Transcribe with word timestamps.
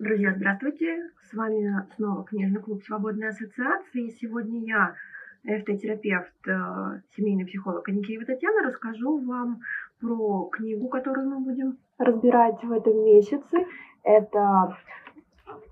Друзья, 0.00 0.32
здравствуйте! 0.32 1.10
С 1.28 1.34
вами 1.34 1.84
снова 1.96 2.22
книжный 2.22 2.60
клуб 2.60 2.84
Свободной 2.84 3.30
ассоциации. 3.30 4.06
И 4.06 4.10
сегодня 4.12 4.60
я, 4.64 4.94
ФТ-терапевт, 5.42 6.46
э, 6.46 7.00
семейный 7.16 7.44
психолог 7.44 7.88
Аникеева 7.88 8.24
Татьяна, 8.24 8.62
расскажу 8.62 9.18
вам 9.26 9.58
про 10.00 10.44
книгу, 10.52 10.86
которую 10.86 11.28
мы 11.28 11.40
будем 11.40 11.78
разбирать 11.98 12.62
в 12.62 12.70
этом 12.70 13.04
месяце. 13.04 13.66
Это 14.04 14.76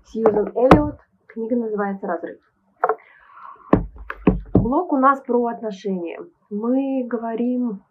Сьюзан 0.07 0.51
Эллиот. 0.53 0.99
Книга 1.27 1.55
называется 1.55 2.07
«Разрыв». 2.07 2.39
Блок 4.55 4.91
у 4.91 4.97
нас 4.97 5.21
про 5.21 5.45
отношения. 5.45 6.19
Мы 6.49 7.07
говорим 7.07 7.81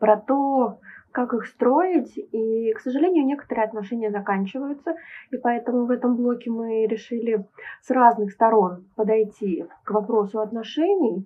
про 0.00 0.16
то, 0.16 0.80
как 1.16 1.32
их 1.32 1.46
строить. 1.46 2.18
И, 2.18 2.72
к 2.74 2.80
сожалению, 2.80 3.24
некоторые 3.24 3.64
отношения 3.64 4.10
заканчиваются. 4.10 4.96
И 5.30 5.38
поэтому 5.38 5.86
в 5.86 5.90
этом 5.90 6.14
блоке 6.14 6.50
мы 6.50 6.86
решили 6.86 7.46
с 7.80 7.90
разных 7.90 8.32
сторон 8.32 8.84
подойти 8.96 9.64
к 9.84 9.92
вопросу 9.92 10.40
отношений 10.40 11.24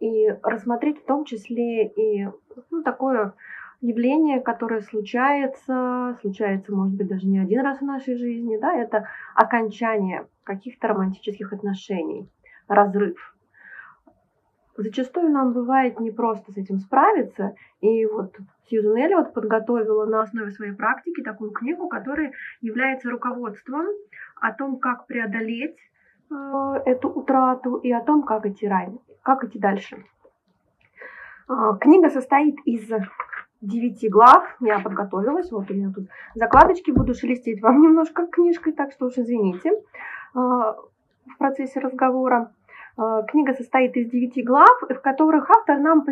и 0.00 0.28
рассмотреть 0.42 0.98
в 0.98 1.06
том 1.06 1.24
числе 1.24 1.86
и 1.86 2.28
ну, 2.72 2.82
такое 2.82 3.34
явление, 3.80 4.40
которое 4.40 4.80
случается, 4.80 6.18
случается, 6.22 6.74
может 6.74 6.96
быть, 6.96 7.06
даже 7.06 7.28
не 7.28 7.38
один 7.38 7.60
раз 7.60 7.78
в 7.78 7.84
нашей 7.84 8.16
жизни, 8.16 8.58
да, 8.60 8.74
это 8.74 9.06
окончание 9.36 10.26
каких-то 10.42 10.88
романтических 10.88 11.52
отношений, 11.52 12.28
разрыв. 12.66 13.36
Зачастую 14.82 15.30
нам 15.30 15.52
бывает 15.52 16.00
не 16.00 16.10
просто 16.10 16.52
с 16.52 16.56
этим 16.56 16.78
справиться, 16.78 17.54
и 17.82 18.06
вот 18.06 18.34
Сьюзен 18.64 18.96
Эллиот 18.96 19.34
подготовила 19.34 20.06
на 20.06 20.22
основе 20.22 20.50
своей 20.50 20.72
практики 20.72 21.22
такую 21.22 21.50
книгу, 21.50 21.88
которая 21.88 22.32
является 22.62 23.10
руководством 23.10 23.86
о 24.40 24.52
том, 24.52 24.78
как 24.78 25.06
преодолеть 25.06 25.76
э, 26.30 26.34
эту 26.86 27.10
утрату 27.10 27.76
и 27.76 27.92
о 27.92 28.00
том, 28.00 28.22
как 28.22 28.46
идти, 28.46 28.66
ранее, 28.66 29.00
как 29.22 29.44
идти 29.44 29.58
дальше. 29.58 30.02
Э, 31.48 31.76
книга 31.78 32.08
состоит 32.08 32.56
из 32.64 32.88
девяти 33.60 34.08
глав. 34.08 34.56
Я 34.60 34.78
подготовилась. 34.78 35.50
Вот 35.52 35.70
у 35.70 35.74
меня 35.74 35.92
тут 35.94 36.06
закладочки. 36.34 36.90
Буду 36.90 37.12
шелестеть 37.12 37.60
вам 37.60 37.80
немножко 37.82 38.26
книжкой, 38.26 38.72
так 38.72 38.92
что 38.92 39.06
уж 39.06 39.18
извините 39.18 39.70
э, 39.70 39.74
в 40.34 41.38
процессе 41.38 41.80
разговора. 41.80 42.52
Э, 42.98 43.22
книга 43.28 43.54
состоит 43.54 43.96
из 43.96 44.10
девяти 44.10 44.42
глав, 44.42 44.80
в 44.82 44.94
которых 45.00 45.50
автор 45.50 45.78
нам 45.78 46.04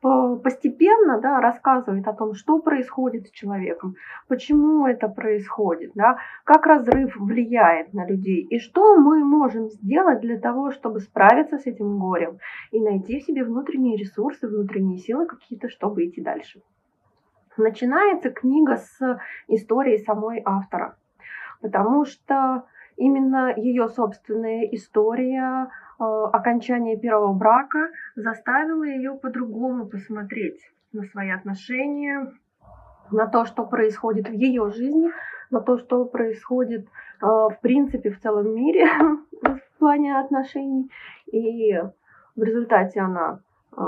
постепенно 0.00 1.20
да, 1.20 1.40
рассказывает 1.40 2.06
о 2.08 2.12
том, 2.12 2.34
что 2.34 2.58
происходит 2.58 3.28
с 3.28 3.30
человеком, 3.30 3.94
почему 4.26 4.86
это 4.86 5.08
происходит, 5.08 5.92
да, 5.94 6.18
как 6.44 6.66
разрыв 6.66 7.16
влияет 7.16 7.94
на 7.94 8.06
людей 8.06 8.42
и 8.42 8.58
что 8.58 8.96
мы 8.96 9.24
можем 9.24 9.68
сделать 9.68 10.20
для 10.20 10.38
того, 10.38 10.72
чтобы 10.72 11.00
справиться 11.00 11.58
с 11.58 11.66
этим 11.66 11.98
горем 11.98 12.38
и 12.72 12.80
найти 12.80 13.20
в 13.20 13.24
себе 13.24 13.44
внутренние 13.44 13.96
ресурсы, 13.96 14.48
внутренние 14.48 14.98
силы 14.98 15.26
какие-то, 15.26 15.68
чтобы 15.68 16.06
идти 16.06 16.20
дальше. 16.20 16.60
Начинается 17.56 18.30
книга 18.30 18.76
с 18.76 19.20
истории 19.48 19.96
самой 19.98 20.42
автора, 20.44 20.96
потому 21.60 22.04
что 22.04 22.64
именно 22.96 23.52
ее 23.56 23.88
собственная 23.88 24.62
история 24.72 25.68
окончание 25.98 26.96
первого 26.96 27.32
брака 27.32 27.90
заставило 28.14 28.84
ее 28.84 29.14
по-другому 29.14 29.86
посмотреть 29.86 30.60
на 30.92 31.02
свои 31.04 31.30
отношения, 31.30 32.32
на 33.10 33.26
то, 33.26 33.44
что 33.44 33.64
происходит 33.64 34.28
в 34.28 34.32
ее 34.32 34.70
жизни, 34.70 35.10
на 35.50 35.60
то, 35.60 35.78
что 35.78 36.04
происходит 36.04 36.86
э, 36.86 37.26
в 37.26 37.56
принципе 37.62 38.10
в 38.10 38.20
целом 38.20 38.54
мире 38.54 38.86
в 39.42 39.78
плане 39.78 40.18
отношений. 40.18 40.90
И 41.32 41.74
в 42.36 42.42
результате 42.42 43.00
она 43.00 43.40
э, 43.72 43.80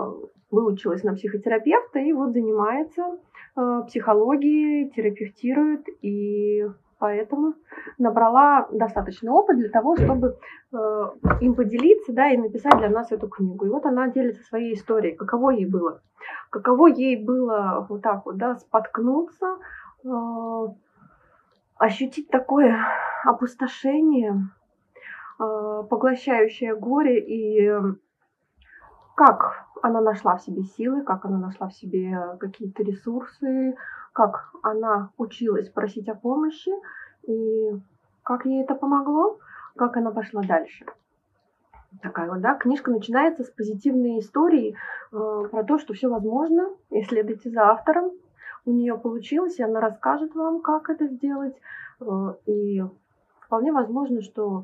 выучилась 0.51 1.05
на 1.05 1.15
психотерапевта 1.15 1.99
и 1.99 2.13
вот 2.13 2.33
занимается 2.33 3.19
психологией, 3.89 4.91
терапевтирует 4.91 5.87
и 6.03 6.65
поэтому 7.01 7.55
набрала 7.99 8.69
достаточный 8.71 9.31
опыт 9.31 9.57
для 9.57 9.71
того, 9.71 9.97
чтобы 9.97 10.37
э, 10.73 11.11
им 11.41 11.55
поделиться, 11.55 12.13
да, 12.13 12.31
и 12.31 12.37
написать 12.37 12.77
для 12.77 12.91
нас 12.91 13.11
эту 13.11 13.27
книгу. 13.27 13.67
И 13.67 13.71
вот 13.71 13.87
она 13.87 14.09
делится 14.09 14.45
своей 14.45 14.75
историей, 14.75 15.17
каково 15.17 15.51
ей 15.51 15.67
было, 15.67 16.03
каково 16.51 16.87
ей 16.89 17.17
было 17.17 17.87
вот 17.89 18.03
так 18.03 18.27
вот, 18.27 18.37
да, 18.37 18.55
споткнуться, 18.57 19.57
э, 20.05 20.67
ощутить 21.79 22.29
такое 22.29 22.77
опустошение, 23.25 24.51
э, 25.41 25.83
поглощающее 25.89 26.77
горе 26.77 27.19
и 27.19 27.73
как 29.17 29.67
она 29.83 30.03
нашла 30.03 30.37
в 30.37 30.43
себе 30.43 30.63
силы, 30.65 31.03
как 31.03 31.25
она 31.25 31.39
нашла 31.39 31.69
в 31.69 31.75
себе 31.75 32.37
какие-то 32.39 32.83
ресурсы, 32.83 33.75
как 34.13 34.51
она 34.63 35.11
училась 35.17 35.69
просить 35.69 36.09
о 36.09 36.15
помощи 36.15 36.73
и 37.27 37.71
как 38.23 38.45
ей 38.45 38.63
это 38.63 38.75
помогло, 38.75 39.39
как 39.77 39.97
она 39.97 40.11
пошла 40.11 40.43
дальше. 40.43 40.85
Такая 42.03 42.31
вот, 42.31 42.41
да, 42.41 42.55
книжка 42.55 42.91
начинается 42.91 43.43
с 43.43 43.51
позитивной 43.51 44.21
истории 44.21 44.77
э, 45.13 45.45
про 45.51 45.65
то, 45.65 45.79
что 45.79 45.93
все 45.93 46.09
возможно, 46.09 46.71
и 46.91 47.03
следуйте 47.03 47.51
за 47.51 47.69
автором. 47.69 48.13
У 48.65 48.71
нее 48.71 48.97
получилось, 48.97 49.59
и 49.59 49.63
она 49.63 49.81
расскажет 49.81 50.35
вам, 50.37 50.61
как 50.61 50.89
это 50.89 51.09
сделать. 51.09 51.57
Э, 52.01 52.35
и 52.47 52.85
вполне 53.41 53.73
возможно, 53.73 54.23
что, 54.23 54.63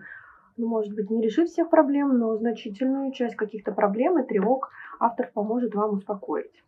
ну, 0.57 0.69
может 0.69 0.95
быть, 0.95 1.11
не 1.11 1.21
решит 1.21 1.49
всех 1.49 1.69
проблем, 1.69 2.17
но 2.17 2.37
значительную 2.37 3.11
часть 3.11 3.35
каких-то 3.35 3.73
проблем 3.73 4.19
и 4.21 4.27
тревог 4.27 4.71
автор 5.01 5.29
поможет 5.35 5.75
вам 5.75 5.95
успокоить. 5.95 6.63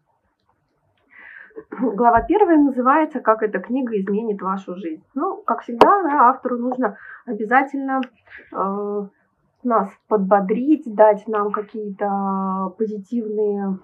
Глава 1.71 2.23
первая 2.23 2.59
называется 2.59 3.21
«Как 3.21 3.43
эта 3.43 3.59
книга 3.59 3.99
изменит 3.99 4.41
вашу 4.41 4.77
жизнь». 4.77 5.03
Ну, 5.15 5.43
как 5.43 5.63
всегда, 5.63 6.03
да, 6.03 6.29
автору 6.29 6.59
нужно 6.59 6.97
обязательно 7.27 8.01
э, 8.53 9.07
нас 9.65 9.91
подбодрить, 10.09 10.95
дать 10.95 11.27
нам 11.27 11.53
какие-то 11.53 12.75
позитивные 12.79 13.79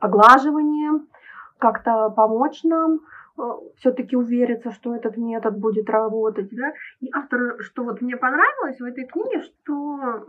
оглаживания, 0.00 1.00
как-то 1.58 2.10
помочь 2.10 2.62
нам 2.64 3.00
э, 3.38 3.42
все-таки 3.76 4.16
увериться, 4.16 4.72
что 4.72 4.94
этот 4.94 5.16
метод 5.16 5.58
будет 5.58 5.88
работать. 5.90 6.48
Да? 6.52 6.72
И 7.00 7.10
автор, 7.14 7.62
что 7.62 7.84
вот 7.84 8.00
мне 8.00 8.16
понравилось 8.16 8.80
в 8.80 8.84
этой 8.84 9.06
книге, 9.06 9.42
что 9.42 10.26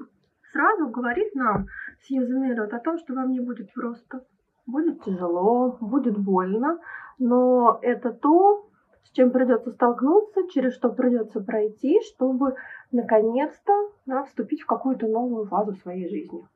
сразу 0.51 0.87
говорит 0.89 1.33
нам 1.33 1.67
Сьюзен 2.03 2.43
Эллиот 2.43 2.73
о 2.73 2.79
том, 2.79 2.97
что 2.97 3.13
вам 3.13 3.31
не 3.31 3.39
будет 3.39 3.73
просто 3.73 4.21
Будет 4.65 5.03
тяжело, 5.03 5.77
будет 5.81 6.17
больно, 6.17 6.79
но 7.19 7.79
это 7.81 8.11
то, 8.11 8.65
с 9.03 9.11
чем 9.11 9.31
придется 9.31 9.71
столкнуться, 9.71 10.47
через 10.49 10.73
что 10.73 10.89
придется 10.89 11.41
пройти, 11.41 11.99
чтобы 12.01 12.55
наконец-то 12.91 13.73
да, 14.05 14.23
вступить 14.23 14.61
в 14.61 14.65
какую-то 14.65 15.07
новую 15.07 15.45
фазу 15.47 15.73
своей 15.73 16.07
жизни. 16.09 16.47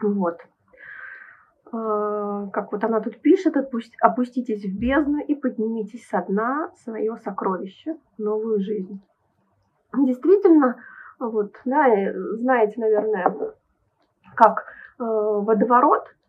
Вот. 0.00 0.38
А, 1.72 2.46
как 2.48 2.70
вот 2.70 2.84
она 2.84 3.00
тут 3.00 3.20
пишет, 3.20 3.56
опуститесь 3.56 4.64
в 4.64 4.78
бездну 4.78 5.18
и 5.18 5.34
поднимитесь 5.34 6.06
со 6.08 6.22
дна 6.22 6.70
свое 6.84 7.16
сокровище, 7.16 7.96
новую 8.18 8.60
жизнь. 8.60 9.00
Действительно, 9.92 10.76
вот, 11.18 11.54
да, 11.64 11.86
знаете, 12.36 12.80
наверное, 12.80 13.34
как 14.36 14.64
э, 15.00 15.02
водоворот– 15.02 16.04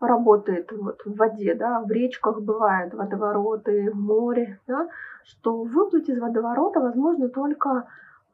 работает 0.00 0.72
вот 0.72 1.02
в 1.04 1.16
воде, 1.16 1.54
да, 1.54 1.80
в 1.80 1.90
речках 1.90 2.40
бывают 2.40 2.94
водовороты, 2.94 3.90
в 3.90 3.96
море, 3.96 4.58
да, 4.66 4.88
что 5.24 5.62
выплыть 5.62 6.08
из 6.08 6.18
водоворота 6.18 6.80
возможно 6.80 7.28
только 7.28 7.86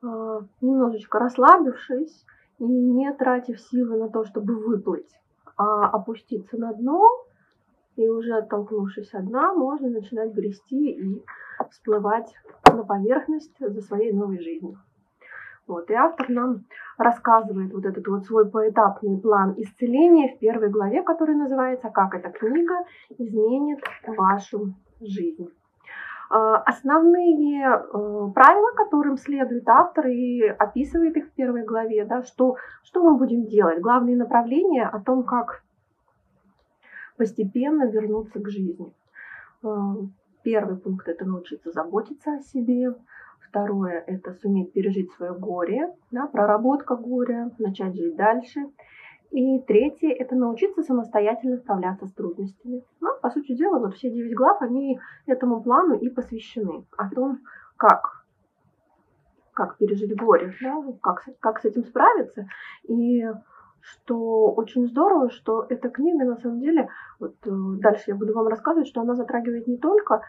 э, 0.02 0.40
немножечко 0.60 1.18
расслабившись 1.18 2.24
и 2.58 2.64
не 2.64 3.12
тратив 3.12 3.60
силы 3.60 3.98
на 3.98 4.08
то, 4.08 4.24
чтобы 4.24 4.54
выплыть, 4.54 5.10
а 5.56 5.88
опуститься 5.88 6.56
на 6.56 6.72
дно 6.72 7.08
и 7.96 8.08
уже 8.08 8.34
оттолкнувшись 8.34 9.14
от 9.14 9.26
дна, 9.26 9.54
можно 9.54 9.88
начинать 9.88 10.32
грести 10.32 10.90
и 10.90 11.24
всплывать 11.70 12.32
на 12.66 12.84
поверхность 12.84 13.56
за 13.58 13.80
своей 13.80 14.12
новой 14.12 14.38
жизнью. 14.38 14.78
Вот, 15.66 15.90
и 15.90 15.94
автор 15.94 16.28
нам 16.28 16.64
рассказывает 16.96 17.72
вот 17.72 17.84
этот 17.84 18.06
вот 18.06 18.24
свой 18.24 18.48
поэтапный 18.48 19.18
план 19.20 19.54
исцеления 19.56 20.28
в 20.28 20.38
первой 20.38 20.70
главе, 20.70 21.02
который 21.02 21.34
называется 21.34 21.90
«Как 21.90 22.14
эта 22.14 22.30
книга 22.30 22.84
изменит 23.18 23.80
вашу 24.06 24.74
жизнь». 25.00 25.48
А, 26.28 26.56
основные 26.58 27.66
э, 27.66 28.32
правила, 28.34 28.72
которым 28.76 29.16
следует 29.16 29.68
автор 29.68 30.06
и 30.08 30.42
описывает 30.42 31.16
их 31.16 31.26
в 31.26 31.32
первой 31.32 31.64
главе, 31.64 32.04
да, 32.04 32.22
что, 32.22 32.56
что 32.82 33.02
мы 33.02 33.16
будем 33.16 33.46
делать, 33.46 33.80
главные 33.80 34.16
направления 34.16 34.86
о 34.86 35.00
том, 35.00 35.22
как 35.22 35.62
постепенно 37.16 37.88
вернуться 37.88 38.40
к 38.40 38.48
жизни. 38.48 38.92
Э, 39.62 39.68
первый 40.42 40.76
пункт– 40.76 41.08
это 41.08 41.24
научиться 41.24 41.70
заботиться 41.70 42.34
о 42.34 42.40
себе. 42.40 42.94
Второе– 43.56 44.04
это 44.06 44.34
суметь 44.34 44.74
пережить 44.74 45.10
свое 45.12 45.32
горе, 45.32 45.90
да, 46.10 46.26
проработка 46.26 46.94
горя, 46.94 47.50
начать 47.58 47.94
жить 47.94 48.14
дальше. 48.14 48.60
И 49.30 49.60
третье– 49.60 50.10
это 50.18 50.34
научиться 50.34 50.82
самостоятельно 50.82 51.56
справляться 51.56 52.04
с 52.04 52.12
трудностями. 52.12 52.84
Ну, 53.00 53.08
по 53.22 53.30
сути 53.30 53.54
дела, 53.54 53.78
вот 53.78 53.94
все 53.94 54.10
девять 54.10 54.34
глав, 54.34 54.60
они 54.60 55.00
этому 55.24 55.62
плану 55.62 55.94
и 55.94 56.10
посвящены. 56.10 56.84
О 56.98 57.08
том, 57.08 57.38
как, 57.78 58.26
как 59.54 59.78
пережить 59.78 60.14
горе, 60.14 60.52
да, 60.60 60.76
как, 61.00 61.24
как 61.40 61.60
с 61.60 61.64
этим 61.64 61.84
справиться. 61.84 62.46
И 62.82 63.24
что 63.80 64.50
очень 64.52 64.86
здорово, 64.86 65.30
что 65.30 65.64
эта 65.70 65.88
книга 65.88 66.26
на 66.26 66.36
самом 66.36 66.60
деле, 66.60 66.90
вот 67.18 67.36
э, 67.46 67.50
дальше 67.80 68.04
я 68.08 68.16
буду 68.16 68.34
вам 68.34 68.48
рассказывать, 68.48 68.88
что 68.88 69.00
она 69.00 69.14
затрагивает 69.14 69.66
не 69.66 69.78
только 69.78 70.20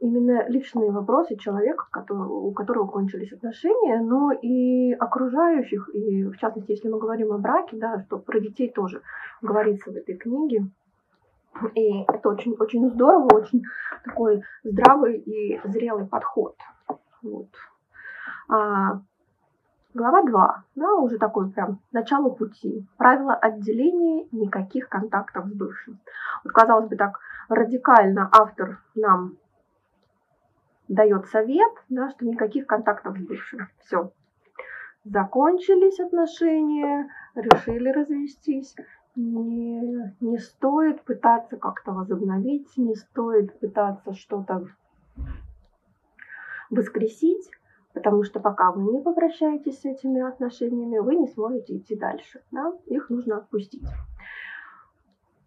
именно 0.00 0.48
личные 0.48 0.90
вопросы 0.90 1.36
человека, 1.36 1.86
у 2.10 2.52
которого 2.52 2.86
кончились 2.86 3.32
отношения, 3.32 4.00
но 4.00 4.32
и 4.32 4.92
окружающих, 4.94 5.88
и 5.94 6.24
в 6.24 6.36
частности, 6.38 6.72
если 6.72 6.88
мы 6.88 6.98
говорим 6.98 7.32
о 7.32 7.38
браке, 7.38 7.76
да, 7.76 8.00
что 8.00 8.18
про 8.18 8.40
детей 8.40 8.70
тоже 8.70 9.02
говорится 9.42 9.90
в 9.90 9.96
этой 9.96 10.16
книге. 10.16 10.66
И 11.74 12.02
это 12.08 12.28
очень, 12.28 12.54
очень 12.58 12.88
здорово, 12.90 13.28
очень 13.34 13.62
такой 14.04 14.42
здравый 14.64 15.18
и 15.18 15.60
зрелый 15.68 16.06
подход. 16.06 16.56
Вот. 17.22 17.48
А, 18.48 19.00
глава 19.92 20.22
2, 20.22 20.64
да, 20.76 20.94
уже 20.94 21.18
такой 21.18 21.50
прям 21.50 21.80
начало 21.92 22.30
пути. 22.30 22.86
Правило 22.96 23.34
отделения 23.34 24.26
никаких 24.32 24.88
контактов 24.88 25.46
с 25.48 25.52
бывшим. 25.52 25.98
Вот, 26.44 26.52
казалось 26.52 26.88
бы, 26.88 26.96
так 26.96 27.18
радикально 27.48 28.30
автор 28.32 28.78
нам 28.94 29.36
дает 30.90 31.26
совет, 31.26 31.72
да, 31.88 32.10
что 32.10 32.26
никаких 32.26 32.66
контактов 32.66 33.16
с 33.16 33.22
бывшим. 33.22 33.68
Все. 33.78 34.12
Закончились 35.04 36.00
отношения, 36.00 37.08
решили 37.34 37.88
развестись. 37.90 38.74
Не, 39.14 40.14
не 40.20 40.38
стоит 40.38 41.02
пытаться 41.02 41.56
как-то 41.56 41.92
возобновить, 41.92 42.76
не 42.76 42.94
стоит 42.94 43.58
пытаться 43.60 44.14
что-то 44.14 44.66
воскресить, 46.70 47.50
потому 47.92 48.24
что 48.24 48.40
пока 48.40 48.72
вы 48.72 48.92
не 48.92 49.00
попрощаетесь 49.00 49.80
с 49.80 49.84
этими 49.84 50.20
отношениями, 50.20 50.98
вы 50.98 51.16
не 51.16 51.28
сможете 51.28 51.76
идти 51.76 51.96
дальше. 51.96 52.42
Да? 52.50 52.72
Их 52.86 53.10
нужно 53.10 53.38
отпустить. 53.38 53.86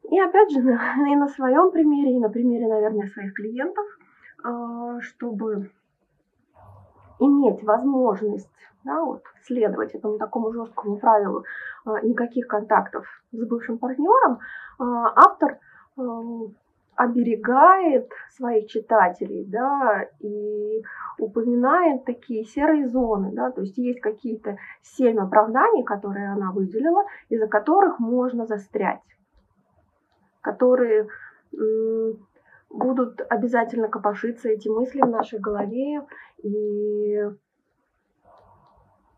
И 0.09 0.19
опять 0.19 0.51
же, 0.51 0.59
и 0.59 1.15
на 1.15 1.27
своем 1.27 1.71
примере, 1.71 2.15
и 2.15 2.19
на 2.19 2.29
примере, 2.29 2.67
наверное, 2.67 3.07
своих 3.07 3.33
клиентов– 3.33 3.85
чтобы 4.99 5.71
иметь 7.19 7.63
возможность 7.63 8.49
да, 8.83 9.03
вот, 9.03 9.23
следовать 9.43 9.95
этому 9.95 10.17
такому 10.17 10.51
жесткому 10.51 10.97
правилу 10.97 11.43
а, 11.85 12.01
никаких 12.01 12.47
контактов 12.47 13.05
с 13.31 13.45
бывшим 13.45 13.77
партнером, 13.77 14.39
а, 14.79 15.13
автор 15.15 15.59
оберегает 16.95 18.09
своих 18.35 18.67
читателей, 18.67 19.45
да, 19.45 20.05
и 20.19 20.83
упоминает 21.17 22.05
такие 22.05 22.43
серые 22.45 22.87
зоны, 22.87 23.31
да, 23.33 23.51
то 23.51 23.61
есть 23.61 23.77
есть 23.77 23.99
какие-то 23.99 24.57
семь 24.81 25.19
оправданий, 25.19 25.83
которые 25.83 26.31
она 26.31 26.51
выделила, 26.51 27.03
из-за 27.29 27.47
которых 27.47 27.99
можно 27.99 28.45
застрять, 28.45 29.01
которые 30.41 31.07
будут 32.73 33.21
обязательно 33.29 33.87
копошиться 33.87 34.49
эти 34.49 34.67
мысли 34.67 34.99
в 34.99 35.09
нашей 35.09 35.39
голове 35.39 36.05
и 36.41 37.21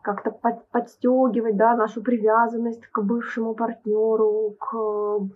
как-то 0.02 0.30
под, 0.30 0.68
подстегивать 0.68 1.58
да, 1.58 1.76
нашу 1.76 2.04
привязанность 2.04 2.86
к 2.88 3.02
бывшему 3.02 3.56
партнеру, 3.56 4.56
к 4.60 5.30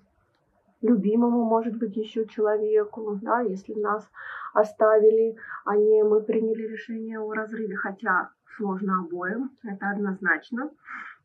любимому, 0.82 1.44
может 1.44 1.78
быть, 1.78 1.96
еще 1.96 2.28
человеку, 2.28 3.18
да, 3.22 3.40
если 3.42 3.74
нас 3.74 4.08
оставили, 4.54 5.36
а 5.66 5.76
не 5.76 6.04
мы 6.04 6.22
приняли 6.22 6.68
решение 6.68 7.20
о 7.20 7.34
разрыве, 7.34 7.76
хотя 7.76 8.30
сложно 8.58 9.00
обоим, 9.00 9.52
это 9.64 9.90
однозначно 9.90 10.70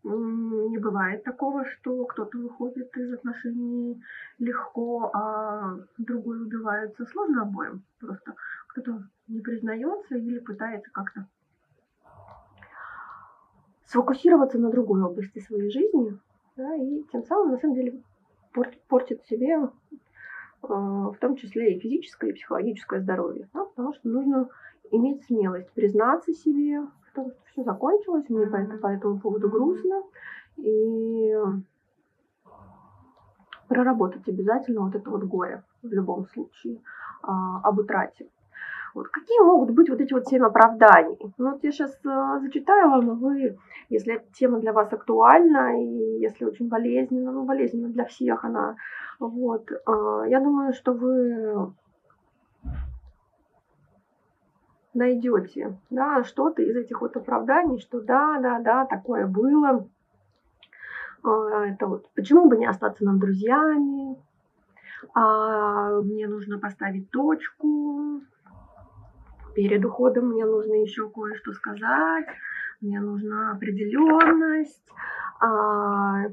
не 0.05 0.79
бывает 0.79 1.25
такого, 1.25 1.65
что 1.65 2.05
кто-то 2.05 2.37
выходит 2.39 2.95
из 2.97 3.15
отношений 3.15 4.03
легко, 4.39 5.11
а 5.15 5.79
другой 5.97 6.43
убивается. 6.43 7.07
Сложно 7.07 7.43
обоим. 7.43 7.83
Просто 8.01 8.35
кто-то 8.69 9.03
не 9.29 9.41
признается 9.41 10.17
или 10.17 10.39
пытается 10.39 10.91
как-то 10.91 11.27
сфокусироваться 13.87 14.59
на 14.59 14.71
другой 14.71 15.03
области 15.03 15.39
своей 15.39 15.71
жизни, 15.71 16.19
да, 16.57 16.75
и 16.75 17.03
тем 17.13 17.25
самым 17.25 17.53
на 17.53 17.59
самом 17.59 17.75
деле 17.75 18.03
портит, 18.53 18.83
портит 18.89 19.25
себе 19.25 19.55
э, 19.55 19.69
в 20.63 21.17
том 21.21 21.37
числе 21.37 21.75
и 21.75 21.79
физическое, 21.79 22.31
и 22.31 22.33
психологическое 22.33 23.01
здоровье. 23.01 23.49
Да, 23.55 23.65
потому 23.65 23.95
что 23.95 24.09
нужно 24.09 24.49
иметь 24.91 25.25
смелость 25.25 25.71
признаться 25.73 26.33
себе 26.33 26.81
что 27.15 27.31
все 27.53 27.63
закончилось, 27.63 28.29
мне 28.29 28.47
по, 28.47 28.57
это, 28.57 28.77
по 28.77 28.89
этому 28.89 29.19
поводу 29.19 29.49
грустно. 29.49 30.03
И 30.57 31.35
проработать 33.69 34.29
обязательно 34.29 34.83
вот 34.83 34.95
это 34.95 35.11
вот 35.11 35.25
горе 35.25 35.63
в 35.83 35.93
любом 35.93 36.27
случае 36.27 36.81
а, 37.23 37.61
об 37.63 37.79
утрате. 37.79 38.29
Вот. 38.95 39.09
Какие 39.09 39.41
могут 39.41 39.71
быть 39.71 39.89
вот 39.89 40.01
эти 40.01 40.13
вот 40.13 40.27
семь 40.27 40.45
оправданий? 40.45 41.19
Ну, 41.39 41.51
вот 41.51 41.65
я 41.65 41.73
сейчас 41.73 41.91
э, 42.05 42.39
зачитаю 42.43 42.91
вам, 42.91 43.11
и 43.11 43.15
вы, 43.15 43.59
если 43.89 44.15
эта 44.15 44.33
тема 44.33 44.61
для 44.61 44.73
вас 44.73 44.93
актуальна, 44.93 45.83
и 45.83 46.21
если 46.21 46.45
очень 46.45 46.69
болезненна, 46.69 47.33
ну, 47.33 47.45
болезненна 47.45 47.89
для 47.89 48.05
всех 48.05 48.45
она, 48.45 48.77
вот, 49.19 49.69
э, 49.73 50.25
я 50.29 50.39
думаю, 50.39 50.75
что 50.75 50.93
вы 50.93 51.73
найдете 54.95 55.77
да, 55.91 56.25
что-то 56.25 56.63
из 56.63 56.77
этих 56.77 57.01
вот 57.01 57.17
оправданий, 57.17 57.81
что 57.81 58.01
да, 58.01 58.39
да, 58.41 58.61
да, 58.61 58.85
такое 58.87 59.27
было. 59.27 59.89
А, 61.23 61.67
это 61.67 61.87
вот 61.87 62.09
почему 62.15 62.49
бы 62.49 62.57
не 62.57 62.67
остаться 62.67 63.05
нам 63.05 63.19
друзьями? 63.19 64.17
А, 65.15 66.01
мне 66.01 66.27
нужно 66.27 66.59
поставить 66.59 67.11
точку. 67.11 68.23
Перед 69.55 69.85
уходом 69.85 70.31
мне 70.31 70.45
нужно 70.45 70.75
еще 70.75 71.09
кое-что 71.11 71.53
сказать. 71.53 72.27
Мне 72.81 73.01
нужна 73.01 73.53
определенность. 73.53 74.85
А, 75.41 76.25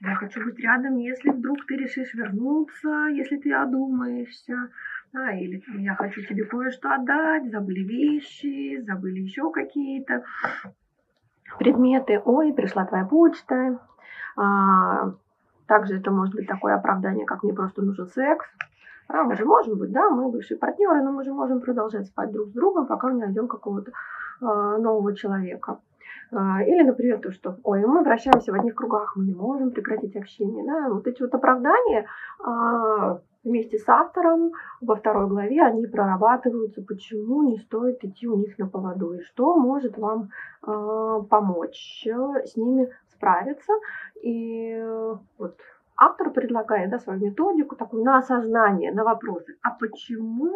я 0.00 0.14
хочу 0.14 0.42
быть 0.42 0.58
рядом, 0.58 0.96
если 0.96 1.30
вдруг 1.30 1.66
ты 1.66 1.76
решишь 1.76 2.14
вернуться, 2.14 3.08
если 3.10 3.36
ты 3.36 3.52
одумаешься. 3.52 4.70
Да, 5.12 5.32
или 5.32 5.62
я 5.78 5.96
хочу 5.96 6.22
тебе 6.22 6.44
кое-что 6.44 6.94
отдать, 6.94 7.50
забыли 7.50 7.80
вещи, 7.80 8.80
забыли 8.82 9.20
еще 9.20 9.50
какие-то 9.50 10.22
предметы. 11.58 12.20
Ой, 12.24 12.52
пришла 12.52 12.84
твоя 12.84 13.04
почта. 13.04 13.80
А, 14.36 15.12
также 15.66 15.98
это 15.98 16.12
может 16.12 16.34
быть 16.34 16.46
такое 16.46 16.74
оправдание, 16.74 17.26
как 17.26 17.42
мне 17.42 17.52
просто 17.52 17.82
нужен 17.82 18.06
секс. 18.06 18.46
А, 19.08 19.24
мы 19.24 19.34
же 19.34 19.44
можем 19.44 19.78
быть, 19.78 19.90
да, 19.90 20.08
мы 20.10 20.30
бывшие 20.30 20.58
партнеры, 20.58 21.02
но 21.02 21.10
мы 21.10 21.24
же 21.24 21.32
можем 21.32 21.60
продолжать 21.60 22.06
спать 22.06 22.30
друг 22.30 22.50
с 22.50 22.52
другом, 22.52 22.86
пока 22.86 23.10
не 23.10 23.20
найдем 23.20 23.48
какого-то 23.48 23.90
а, 24.40 24.78
нового 24.78 25.16
человека. 25.16 25.80
А, 26.32 26.62
или, 26.62 26.82
например, 26.84 27.18
то, 27.18 27.32
что, 27.32 27.58
ой, 27.64 27.84
мы 27.84 28.04
вращаемся 28.04 28.52
в 28.52 28.54
одних 28.54 28.76
кругах, 28.76 29.16
мы 29.16 29.24
не 29.24 29.34
можем 29.34 29.72
прекратить 29.72 30.14
общение. 30.14 30.64
Да? 30.64 30.88
Вот 30.88 31.08
эти 31.08 31.20
вот 31.22 31.34
оправдания 31.34 32.06
а, 32.38 33.18
вместе 33.44 33.78
с 33.78 33.88
автором 33.88 34.52
во 34.80 34.96
второй 34.96 35.28
главе 35.28 35.62
они 35.62 35.86
прорабатываются, 35.86 36.82
почему 36.82 37.42
не 37.50 37.58
стоит 37.58 38.04
идти 38.04 38.28
у 38.28 38.36
них 38.36 38.58
на 38.58 38.68
поводу 38.68 39.12
и 39.14 39.22
что 39.22 39.56
может 39.56 39.96
вам 39.98 40.30
э, 40.62 41.22
помочь 41.28 42.06
с 42.06 42.56
ними 42.56 42.90
справиться. 43.08 43.72
И 44.22 44.82
вот 45.38 45.56
автор 45.96 46.30
предлагает 46.30 46.90
да, 46.90 46.98
свою 46.98 47.20
методику 47.20 47.76
такую 47.76 48.04
на 48.04 48.18
осознание, 48.18 48.92
на 48.92 49.04
вопросы. 49.04 49.56
А 49.62 49.70
почему 49.70 50.54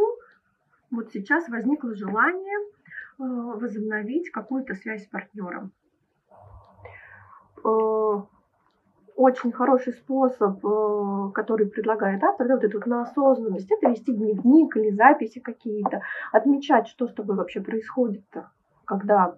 вот 0.91 1.11
сейчас 1.13 1.49
возникло 1.49 1.95
желание 1.95 2.59
э, 2.59 3.23
возобновить 3.23 4.31
какую-то 4.31 4.75
связь 4.75 5.05
с 5.05 5.07
партнером? 5.07 5.73
Э, 7.65 8.23
очень 9.17 9.53
хороший 9.53 9.93
способ, 9.93 10.65
э, 10.65 11.31
который 11.35 11.67
предлагает 11.67 12.23
автор, 12.23 12.49
да, 12.49 12.55
вот 12.55 12.65
это 12.65 12.77
вот 12.77 12.87
на 12.87 13.03
осознанность, 13.03 13.71
это 13.71 13.89
вести 13.89 14.13
дневник 14.13 14.77
или 14.77 14.91
записи 14.91 15.41
какие-то, 15.41 16.03
отмечать, 16.33 16.89
что 16.89 17.07
с 17.07 17.15
тобой 17.15 17.37
вообще 17.37 17.61
происходит-то, 17.61 18.51
когда, 18.85 19.37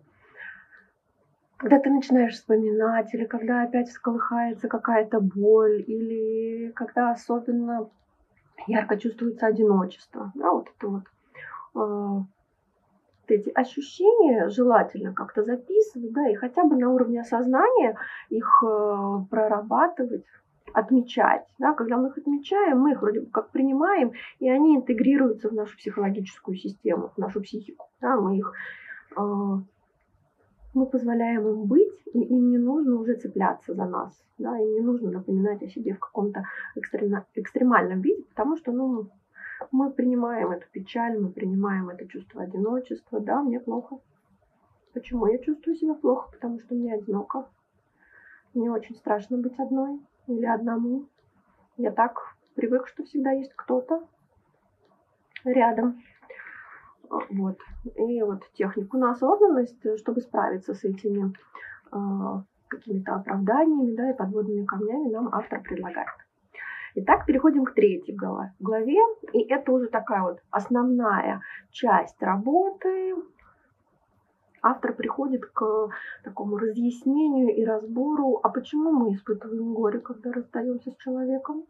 когда 1.58 1.78
ты 1.78 1.90
начинаешь 1.90 2.34
вспоминать, 2.34 3.12
или 3.14 3.24
когда 3.24 3.62
опять 3.62 3.88
всколыхается 3.88 4.68
какая-то 4.68 5.20
боль, 5.20 5.84
или 5.86 6.70
когда 6.70 7.10
особенно 7.10 7.88
ярко 8.66 8.96
чувствуется 8.96 9.46
одиночество. 9.46 10.32
Да, 10.34 10.52
вот 10.52 10.68
это 10.76 10.88
вот 10.88 12.26
эти 13.34 13.50
ощущения 13.50 14.48
желательно 14.48 15.12
как-то 15.12 15.42
записывать, 15.42 16.12
да, 16.12 16.28
и 16.28 16.34
хотя 16.34 16.64
бы 16.64 16.76
на 16.76 16.90
уровне 16.90 17.20
осознания 17.20 17.96
их 18.28 18.62
э, 18.64 19.18
прорабатывать, 19.30 20.24
отмечать. 20.72 21.44
Да, 21.58 21.72
когда 21.74 21.96
мы 21.96 22.08
их 22.08 22.18
отмечаем, 22.18 22.80
мы 22.80 22.92
их 22.92 23.02
вроде 23.02 23.20
бы 23.20 23.26
как 23.26 23.50
принимаем, 23.50 24.12
и 24.38 24.48
они 24.48 24.76
интегрируются 24.76 25.48
в 25.48 25.54
нашу 25.54 25.76
психологическую 25.76 26.56
систему, 26.56 27.12
в 27.16 27.18
нашу 27.18 27.40
психику. 27.40 27.86
Да, 28.00 28.16
мы 28.16 28.38
их 28.38 28.52
э, 29.16 29.20
мы 30.76 30.86
позволяем 30.86 31.48
им 31.48 31.64
быть, 31.64 32.02
и 32.12 32.20
им 32.20 32.50
не 32.50 32.58
нужно 32.58 32.96
уже 32.96 33.14
цепляться 33.14 33.74
за 33.74 33.86
нас, 33.86 34.12
да, 34.38 34.58
им 34.58 34.74
не 34.74 34.80
нужно 34.80 35.10
напоминать 35.10 35.62
о 35.62 35.68
себе 35.68 35.94
в 35.94 35.98
каком-то 35.98 36.44
экстремальном 37.34 38.02
виде, 38.02 38.22
потому 38.28 38.56
что, 38.56 38.72
ну, 38.72 39.08
мы 39.70 39.90
принимаем 39.90 40.50
эту 40.50 40.66
печаль, 40.70 41.18
мы 41.18 41.30
принимаем 41.30 41.88
это 41.88 42.06
чувство 42.06 42.42
одиночества. 42.42 43.20
Да, 43.20 43.42
мне 43.42 43.60
плохо. 43.60 43.98
Почему 44.92 45.26
я 45.26 45.38
чувствую 45.38 45.76
себя 45.76 45.94
плохо? 45.94 46.30
Потому 46.32 46.60
что 46.60 46.74
мне 46.74 46.94
одиноко. 46.94 47.48
Мне 48.54 48.70
очень 48.70 48.96
страшно 48.96 49.36
быть 49.36 49.58
одной 49.58 50.00
или 50.26 50.46
одному. 50.46 51.06
Я 51.76 51.92
так 51.92 52.36
привык, 52.54 52.88
что 52.88 53.04
всегда 53.04 53.32
есть 53.32 53.52
кто-то 53.54 54.06
рядом. 55.44 56.02
Вот. 57.30 57.58
И 57.96 58.22
вот 58.22 58.42
технику 58.54 58.96
на 58.96 59.12
осознанность, 59.12 59.98
чтобы 59.98 60.20
справиться 60.20 60.74
с 60.74 60.82
этими 60.82 61.32
э, 61.92 62.42
какими-то 62.68 63.16
оправданиями 63.16 63.94
да, 63.94 64.10
и 64.10 64.16
подводными 64.16 64.64
камнями, 64.64 65.10
нам 65.10 65.28
автор 65.32 65.60
предлагает. 65.60 66.25
Итак, 66.98 67.26
переходим 67.26 67.66
к 67.66 67.74
третьей 67.74 68.16
главе. 68.58 68.98
И 69.34 69.42
это 69.42 69.70
уже 69.70 69.88
такая 69.88 70.22
вот 70.22 70.40
основная 70.50 71.42
часть 71.70 72.22
работы. 72.22 73.14
Автор 74.62 74.94
приходит 74.94 75.44
к 75.44 75.90
такому 76.24 76.56
разъяснению 76.56 77.54
и 77.54 77.66
разбору, 77.66 78.40
а 78.42 78.48
почему 78.48 78.92
мы 78.92 79.12
испытываем 79.12 79.74
горе, 79.74 80.00
когда 80.00 80.32
расстаемся 80.32 80.90
с 80.90 80.96
человеком? 80.96 81.64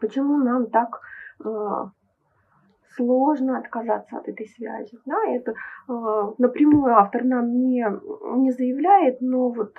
Почему 0.00 0.38
нам 0.38 0.70
так 0.70 1.02
э, 1.44 1.84
сложно 2.96 3.58
отказаться 3.58 4.16
от 4.16 4.26
этой 4.26 4.48
связи? 4.48 4.98
Да, 5.04 5.22
это 5.26 5.52
э, 5.52 6.32
напрямую 6.38 6.96
автор 6.96 7.24
нам 7.24 7.52
не, 7.60 7.86
не 8.40 8.52
заявляет, 8.52 9.20
но 9.20 9.50
вот 9.50 9.74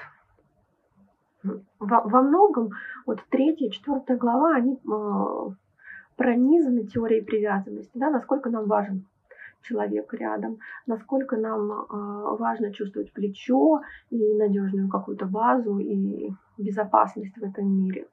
во, 1.43 2.01
во 2.01 2.21
многом 2.21 2.71
вот 3.05 3.19
третья 3.29 3.69
четвертая 3.69 4.17
глава, 4.17 4.55
они 4.55 4.75
э, 4.75 5.49
пронизаны 6.15 6.85
теорией 6.85 7.21
привязанности, 7.21 7.91
да, 7.93 8.09
насколько 8.09 8.49
нам 8.49 8.65
важен 8.65 9.05
человек 9.61 10.13
рядом, 10.13 10.59
насколько 10.85 11.37
нам 11.37 11.71
э, 11.71 11.85
важно 12.37 12.73
чувствовать 12.73 13.11
плечо 13.13 13.81
и 14.09 14.35
надежную 14.35 14.89
какую-то 14.89 15.25
базу 15.25 15.79
и 15.79 16.31
безопасность 16.57 17.37
в 17.37 17.43
этом 17.43 17.71
мире. 17.71 18.07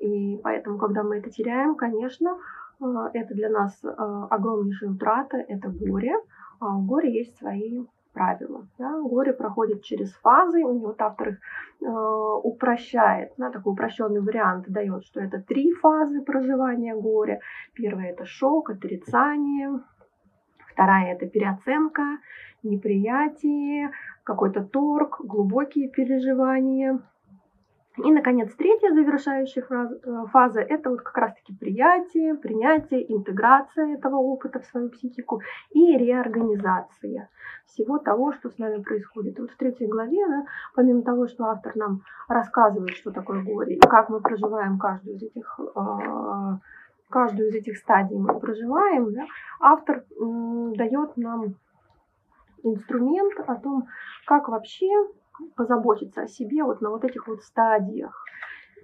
И 0.00 0.38
поэтому, 0.42 0.78
когда 0.78 1.02
мы 1.02 1.18
это 1.18 1.30
теряем, 1.30 1.74
конечно, 1.74 2.38
э, 2.80 2.84
это 3.14 3.34
для 3.34 3.50
нас 3.50 3.78
э, 3.82 3.88
огромнейшая 3.88 4.90
утрата, 4.90 5.38
это 5.38 5.68
горе. 5.68 6.14
А 6.60 6.76
у 6.76 6.82
горя 6.82 7.08
есть 7.08 7.36
свои 7.38 7.84
правила. 8.18 8.66
Да? 8.78 9.00
Горе 9.00 9.32
проходит 9.32 9.82
через 9.82 10.12
фазы, 10.14 10.58
него 10.58 10.78
вот 10.78 11.00
автор 11.00 11.28
их 11.28 11.38
э, 11.80 11.86
упрощает, 11.86 13.32
да, 13.38 13.50
такой 13.50 13.72
упрощенный 13.72 14.20
вариант 14.20 14.68
дает, 14.68 15.04
что 15.04 15.20
это 15.20 15.40
три 15.40 15.72
фазы 15.72 16.20
проживания 16.22 16.94
горя. 16.96 17.40
Первая 17.74 18.10
это 18.10 18.24
шок, 18.24 18.70
отрицание, 18.70 19.80
вторая 20.72 21.14
это 21.14 21.26
переоценка, 21.26 22.18
неприятие, 22.64 23.92
какой-то 24.24 24.64
торг, 24.64 25.20
глубокие 25.20 25.88
переживания– 25.88 27.00
и, 28.04 28.12
наконец, 28.12 28.54
третья 28.54 28.92
завершающая 28.92 29.62
э, 29.62 30.26
фаза– 30.30 30.60
это 30.68 30.90
вот 30.90 31.02
как 31.02 31.16
раз-таки 31.16 31.54
приятие, 31.54 32.34
принятие, 32.34 33.12
интеграция 33.12 33.94
этого 33.94 34.16
опыта 34.16 34.60
в 34.60 34.66
свою 34.66 34.90
психику 34.90 35.42
и 35.70 35.96
реорганизация 35.96 37.28
всего 37.66 37.98
того, 37.98 38.32
что 38.32 38.50
с 38.50 38.58
нами 38.58 38.82
происходит. 38.82 39.38
Вот 39.38 39.50
в 39.50 39.56
третьей 39.56 39.88
главе, 39.88 40.26
да, 40.28 40.44
помимо 40.74 41.02
того, 41.02 41.26
что 41.26 41.44
автор 41.44 41.76
нам 41.76 42.02
рассказывает, 42.28 42.90
что 42.90 43.10
такое 43.10 43.42
горе, 43.42 43.76
и 43.76 43.80
как 43.80 44.08
мы 44.08 44.20
проживаем 44.20 44.78
каждую 44.78 45.16
из 45.16 45.22
этих 45.22 45.60
а, 45.74 46.58
каждую 47.10 47.48
из 47.48 47.54
этих 47.54 47.78
стадий 47.78 48.16
мы 48.16 48.38
проживаем, 48.38 49.12
да, 49.12 49.24
автор 49.60 50.04
дает 50.18 51.16
нам 51.16 51.54
инструмент 52.62 53.34
о 53.46 53.54
том, 53.56 53.86
как 54.26 54.48
вообще 54.48 54.88
позаботиться 55.56 56.22
о 56.22 56.28
себе 56.28 56.62
вот 56.64 56.80
на 56.80 56.90
вот 56.90 57.04
этих 57.04 57.26
вот 57.26 57.42
стадиях. 57.42 58.24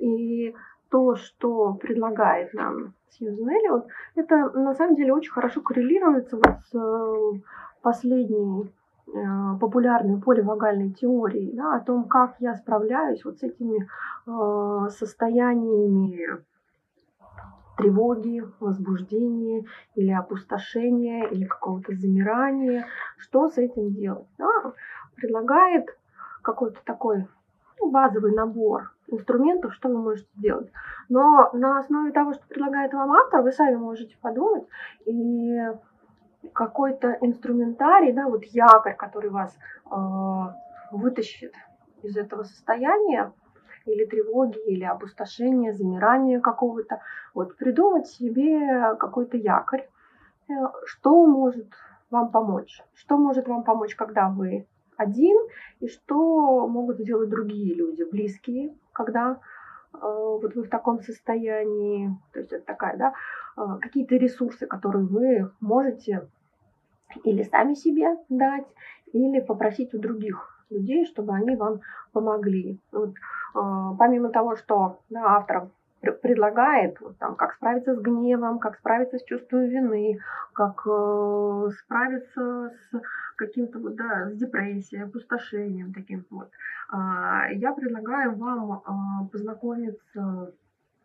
И 0.00 0.54
то, 0.90 1.16
что 1.16 1.75
предлагает 1.75 2.52
нам 2.54 2.94
Сьюзен 3.11 3.49
Эллиот, 3.49 3.87
это 4.14 4.50
на 4.50 4.75
самом 4.75 4.96
деле 4.96 5.12
очень 5.12 5.32
хорошо 5.32 5.61
коррелируется 5.61 6.37
вот 6.37 6.56
с 6.70 6.75
э, 6.75 7.40
последней 7.82 8.73
э, 9.06 9.58
популярной 9.61 10.20
поливагальной 10.20 10.90
теорией, 10.90 11.52
да, 11.56 11.76
о 11.76 11.80
том, 11.80 12.04
как 12.04 12.37
я 12.40 12.54
справляюсь 12.54 13.25
вот 13.25 13.38
с 13.38 13.42
этими 13.42 13.87
э, 14.26 14.88
состояниями 14.90 16.44
тревоги, 17.76 18.42
возбуждения 18.61 19.64
или 19.94 20.12
опустошения, 20.12 21.26
или 21.26 21.44
какого-то 21.44 21.94
замирания. 21.94 22.87
Что 23.16 23.49
с 23.49 23.58
этим 23.58 23.92
делать? 23.92 24.28
Да? 24.38 24.73
Предлагает 25.16 25.87
какой-то 26.44 26.78
такой 26.84 27.26
ну, 27.80 27.90
базовый 27.90 28.32
набор 28.32 28.92
инструментов, 29.08 29.74
что 29.74 29.88
вы 29.88 29.98
можете 29.98 30.28
сделать. 30.36 30.70
Но 31.08 31.50
на 31.52 31.78
основе 31.78 32.12
того, 32.12 32.32
что 32.34 32.46
предлагает 32.46 32.92
вам 32.92 33.12
автор, 33.12 33.42
вы 33.42 33.52
сами 33.52 33.76
можете 33.76 34.16
подумать 34.20 34.64
и 35.04 35.58
какой-то 36.52 37.16
инструментарий, 37.20 38.12
да, 38.12 38.28
вот 38.28 38.44
якорь, 38.44 38.96
который 38.96 39.30
вас 39.30 39.56
э, 39.90 39.96
вытащит 40.92 41.54
из 42.02 42.16
этого 42.16 42.42
состояния, 42.42 43.32
или 43.86 44.04
тревоги, 44.04 44.58
или 44.66 44.84
опустошения, 44.84 45.72
замирания 45.72 46.40
какого-то, 46.40 47.00
вот 47.34 47.56
придумать 47.56 48.06
себе 48.06 48.94
какой-то 48.96 49.36
якорь, 49.36 49.88
э, 50.48 50.52
что 50.86 51.26
может 51.26 51.68
вам 52.10 52.30
помочь, 52.30 52.82
что 52.94 53.16
может 53.18 53.48
вам 53.48 53.62
помочь, 53.62 53.94
когда 53.94 54.28
вы 54.28 54.66
один, 54.96 55.36
и 55.80 55.88
что 55.88 56.66
могут 56.68 56.98
сделать 56.98 57.28
другие 57.28 57.74
люди, 57.74 58.04
близкие, 58.04 58.74
когда 58.92 59.40
э, 59.92 59.98
вот 60.00 60.54
вы 60.54 60.62
в 60.62 60.68
таком 60.68 61.00
состоянии, 61.00 62.10
то 62.32 62.40
есть 62.40 62.52
это 62.52 62.64
такая, 62.64 62.96
да, 62.96 63.14
э, 63.56 63.78
какие-то 63.80 64.16
ресурсы, 64.16 64.66
которые 64.66 65.04
вы 65.04 65.50
можете 65.60 66.28
или 67.22 67.42
сами 67.42 67.74
себе 67.74 68.16
дать, 68.28 68.66
или 69.12 69.40
попросить 69.40 69.94
у 69.94 69.98
других 69.98 70.64
людей, 70.70 71.06
чтобы 71.06 71.34
они 71.34 71.56
вам 71.56 71.80
помогли. 72.12 72.80
Вот, 72.92 73.10
э, 73.10 73.92
помимо 73.98 74.30
того, 74.30 74.56
что 74.56 75.00
да, 75.10 75.36
автор 75.36 75.68
предлагает, 76.12 77.00
вот, 77.00 77.16
там, 77.18 77.34
как 77.34 77.54
справиться 77.54 77.94
с 77.94 78.00
гневом, 78.00 78.58
как 78.58 78.76
справиться 78.76 79.18
с 79.18 79.24
чувством 79.24 79.64
вины, 79.64 80.18
как 80.52 80.82
э, 80.86 81.68
справиться 81.78 82.70
с 82.70 83.00
каким-то 83.36 83.78
вот, 83.78 83.96
да, 83.96 84.30
с 84.30 84.36
депрессией, 84.36 85.04
опустошением 85.04 85.92
таким 85.92 86.24
вот. 86.30 86.50
А, 86.90 87.48
я 87.52 87.72
предлагаю 87.72 88.34
вам 88.36 88.82
а, 88.84 89.24
познакомиться 89.32 90.52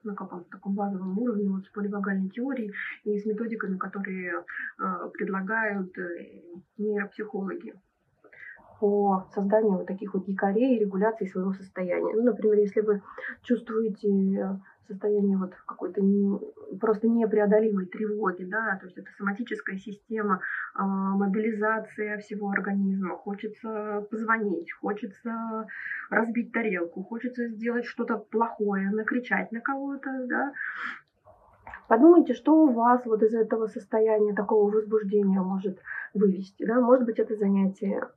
на 0.03 0.15
каком-то 0.15 0.49
таком 0.49 0.75
базовом 0.75 1.17
уровне 1.17 1.49
вот, 1.49 1.65
с 1.65 1.69
поливагальной 1.69 2.29
теорией 2.29 2.73
и 3.03 3.19
с 3.19 3.25
методиками, 3.25 3.77
которые 3.77 4.45
а, 4.77 5.09
предлагают 5.09 5.97
э, 5.97 6.41
нейропсихологи 6.77 7.73
по 8.79 9.27
созданию 9.33 9.73
вот 9.73 9.87
таких 9.87 10.13
вот 10.13 10.27
якорей 10.27 10.77
и 10.77 10.79
регуляции 10.79 11.25
своего 11.25 11.53
состояния. 11.53 12.13
Ну, 12.13 12.23
например, 12.23 12.59
если 12.59 12.79
вы 12.79 13.01
чувствуете 13.43 14.57
состояние 14.87 15.37
вот 15.37 15.53
какой-то 15.65 16.01
просто 16.79 17.07
непреодолимой 17.07 17.85
тревоги, 17.85 18.43
да, 18.43 18.77
то 18.79 18.85
есть 18.85 18.97
это 18.97 19.09
соматическая 19.17 19.77
система 19.77 20.41
э, 20.75 20.81
мобилизация 20.81 22.17
всего 22.19 22.49
организма, 22.49 23.15
хочется 23.15 24.07
позвонить, 24.09 24.71
хочется 24.71 25.67
разбить 26.09 26.51
тарелку, 26.51 27.03
хочется 27.03 27.47
сделать 27.47 27.85
что-то 27.85 28.17
плохое, 28.17 28.89
накричать 28.91 29.51
на 29.51 29.61
кого-то, 29.61 30.25
да, 30.27 30.53
Подумайте, 31.87 32.35
что 32.35 32.53
у 32.53 32.71
вас 32.71 33.03
вот 33.05 33.23
из 33.23 33.33
этого 33.33 33.65
состояния 33.65 34.35
такого 34.35 34.69
возбуждения 34.69 35.41
может 35.41 35.79
вывести. 36.13 36.63
Да? 36.63 36.79
Может 36.79 37.05
быть, 37.05 37.17
это 37.17 37.35
занятие 37.35 38.07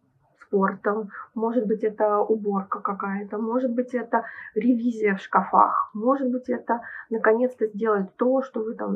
спортом, 0.52 1.10
может 1.34 1.66
быть, 1.66 1.82
это 1.82 2.18
уборка 2.18 2.80
какая-то, 2.80 3.38
может 3.38 3.70
быть, 3.70 3.94
это 3.94 4.24
ревизия 4.54 5.14
в 5.14 5.20
шкафах, 5.20 5.90
может 5.94 6.30
быть, 6.30 6.48
это 6.50 6.82
наконец-то 7.08 7.66
сделать 7.68 8.14
то, 8.16 8.42
что 8.42 8.60
вы 8.62 8.74
там 8.74 8.94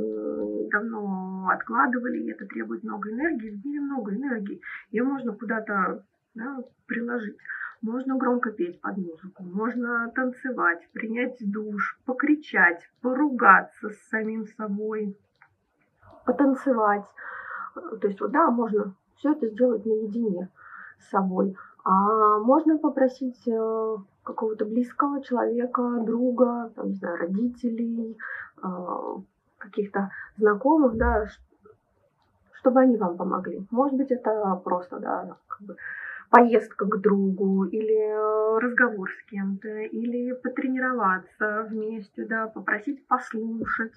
давно 0.68 1.48
откладывали, 1.50 2.18
и 2.18 2.30
это 2.30 2.46
требует 2.46 2.84
много 2.84 3.10
энергии. 3.10 3.50
В 3.50 3.64
мире 3.64 3.80
много 3.80 4.14
энергии. 4.14 4.60
Ее 4.90 5.04
можно 5.04 5.32
куда-то 5.32 6.04
да, 6.34 6.58
приложить. 6.86 7.36
Можно 7.82 8.16
громко 8.16 8.50
петь 8.50 8.80
под 8.80 8.96
музыку, 8.96 9.42
можно 9.42 10.10
танцевать, 10.14 10.88
принять 10.92 11.36
душ, 11.40 11.98
покричать, 12.04 12.80
поругаться 13.02 13.90
с 13.90 14.08
самим 14.08 14.46
собой, 14.46 15.16
потанцевать. 16.24 17.04
То 17.74 18.08
есть, 18.08 18.20
вот, 18.20 18.32
да, 18.32 18.50
можно 18.50 18.94
все 19.16 19.32
это 19.32 19.48
сделать 19.48 19.84
наедине 19.84 20.48
собой. 21.10 21.56
А 21.84 22.38
можно 22.38 22.78
попросить 22.78 23.46
э, 23.46 23.96
какого-то 24.24 24.64
близкого 24.64 25.22
человека, 25.22 26.00
друга, 26.04 26.72
там, 26.74 26.88
не 26.88 26.94
знаю, 26.94 27.18
родителей, 27.18 28.18
э, 28.62 28.68
каких-то 29.58 30.10
знакомых, 30.36 30.96
да, 30.96 31.26
чтобы 32.54 32.80
они 32.80 32.96
вам 32.96 33.16
помогли. 33.16 33.64
Может 33.70 33.96
быть, 33.96 34.10
это 34.10 34.60
просто, 34.64 34.98
да, 34.98 35.36
как 35.46 35.62
бы 35.62 35.76
поездка 36.30 36.86
к 36.86 37.00
другу, 37.00 37.64
или 37.64 37.98
э, 37.98 38.58
разговор 38.58 39.10
с 39.10 39.30
кем-то, 39.30 39.68
или 39.68 40.32
потренироваться 40.32 41.66
вместе, 41.70 42.24
да, 42.24 42.48
попросить 42.48 43.06
послушать 43.06 43.92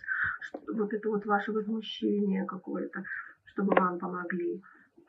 вот 0.68 0.94
это 0.94 1.10
вот 1.10 1.26
ваше 1.26 1.52
возмущение 1.52 2.46
какое-то, 2.46 3.04
чтобы 3.46 3.74
вам 3.76 4.00
помогли. 4.00 4.62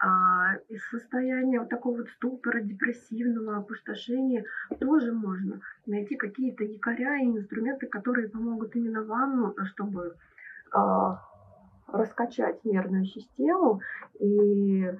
А 0.02 0.54
из 0.70 0.82
состояния 0.88 1.60
вот 1.60 1.68
такого 1.68 1.98
вот 1.98 2.08
ступора, 2.08 2.62
депрессивного 2.62 3.58
опустошения 3.58 4.44
тоже 4.78 5.12
можно 5.12 5.60
найти 5.84 6.16
какие-то 6.16 6.64
якоря 6.64 7.18
и 7.18 7.26
инструменты, 7.26 7.86
которые 7.86 8.30
помогут 8.30 8.74
именно 8.74 9.04
вам, 9.04 9.54
чтобы 9.66 10.16
а, 10.72 11.22
раскачать 11.86 12.64
нервную 12.64 13.04
систему 13.04 13.82
и 14.18 14.90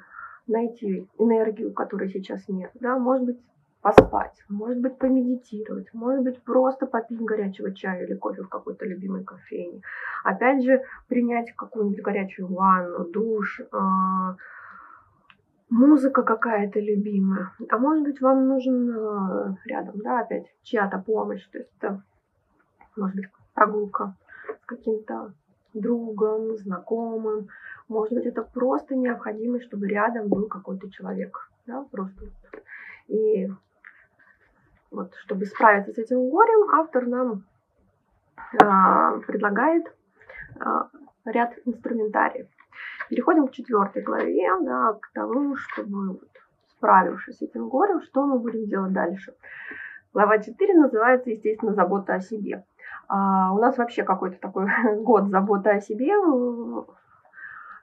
найти 0.46 1.08
энергию, 1.18 1.72
которой 1.72 2.10
сейчас 2.10 2.46
нет. 2.48 2.70
Да? 2.74 2.98
Может 2.98 3.24
быть, 3.24 3.40
поспать, 3.80 4.44
может 4.50 4.80
быть, 4.80 4.98
помедитировать, 4.98 5.92
может 5.94 6.24
быть, 6.24 6.42
просто 6.42 6.86
попить 6.86 7.20
горячего 7.20 7.74
чая 7.74 8.04
или 8.04 8.14
кофе 8.14 8.42
в 8.42 8.48
какой-то 8.48 8.84
любимой 8.84 9.24
кофейне. 9.24 9.80
Опять 10.24 10.62
же, 10.62 10.82
принять 11.08 11.54
какую-нибудь 11.56 12.02
горячую 12.02 12.48
ванну, 12.48 13.06
душ, 13.06 13.62
а, 13.72 14.36
музыка 15.70 16.22
какая-то 16.22 16.80
любимая. 16.80 17.52
А 17.68 17.78
может 17.78 18.04
быть, 18.04 18.20
вам 18.20 18.48
нужен 18.48 18.90
а, 18.90 19.56
рядом, 19.64 19.98
да, 19.98 20.20
опять 20.20 20.46
чья-то 20.62 20.98
помощь, 20.98 21.46
то 21.50 21.58
есть 21.58 21.70
это, 21.78 22.02
может 22.96 23.16
быть, 23.16 23.26
прогулка 23.54 24.14
с 24.62 24.66
каким-то 24.66 25.32
другом, 25.72 26.56
знакомым. 26.56 27.48
Может 27.88 28.12
быть, 28.12 28.26
это 28.26 28.42
просто 28.42 28.96
необходимость, 28.96 29.66
чтобы 29.66 29.88
рядом 29.88 30.28
был 30.28 30.48
какой-то 30.48 30.90
человек. 30.90 31.50
Да, 31.66 31.84
просто. 31.90 32.26
И 33.08 33.48
вот, 34.90 35.14
чтобы 35.16 35.46
справиться 35.46 35.92
с 35.92 35.98
этим 35.98 36.28
горем, 36.30 36.70
автор 36.74 37.06
нам 37.06 37.44
э, 38.54 39.20
предлагает 39.26 39.86
э, 40.56 40.64
ряд 41.26 41.54
инструментариев. 41.64 42.48
Переходим 43.10 43.48
к 43.48 43.50
четвертой 43.50 44.02
главе, 44.02 44.48
да, 44.62 44.92
к 44.92 45.10
тому, 45.12 45.56
чтобы, 45.56 46.10
вот, 46.10 46.28
справившись 46.68 47.38
с 47.38 47.42
этим 47.42 47.68
горем, 47.68 48.00
что 48.02 48.24
мы 48.24 48.38
будем 48.38 48.66
делать 48.66 48.92
дальше. 48.92 49.34
Глава 50.14 50.38
4 50.38 50.74
называется, 50.74 51.30
естественно, 51.30 51.74
«Забота 51.74 52.14
о 52.14 52.20
себе». 52.20 52.64
А 53.08 53.52
у 53.52 53.58
нас 53.58 53.76
вообще 53.78 54.04
какой-то 54.04 54.38
такой 54.40 54.66
год 55.02 55.28
заботы 55.28 55.70
о 55.70 55.80
себе 55.80 56.14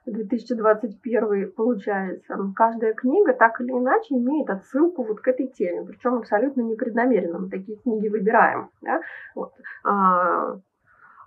2021 0.06 1.52
получается. 1.52 2.34
Каждая 2.56 2.94
книга 2.94 3.34
так 3.34 3.60
или 3.60 3.72
иначе 3.72 4.14
имеет 4.14 4.48
отсылку 4.48 5.04
вот 5.04 5.20
к 5.20 5.28
этой 5.28 5.48
теме, 5.48 5.84
причем 5.84 6.14
абсолютно 6.14 6.62
непреднамеренно. 6.62 7.40
Мы 7.40 7.50
такие 7.50 7.76
книги 7.76 8.08
выбираем. 8.08 8.70
Да? 8.80 9.02
Вот. 9.34 9.52
А, 9.84 10.56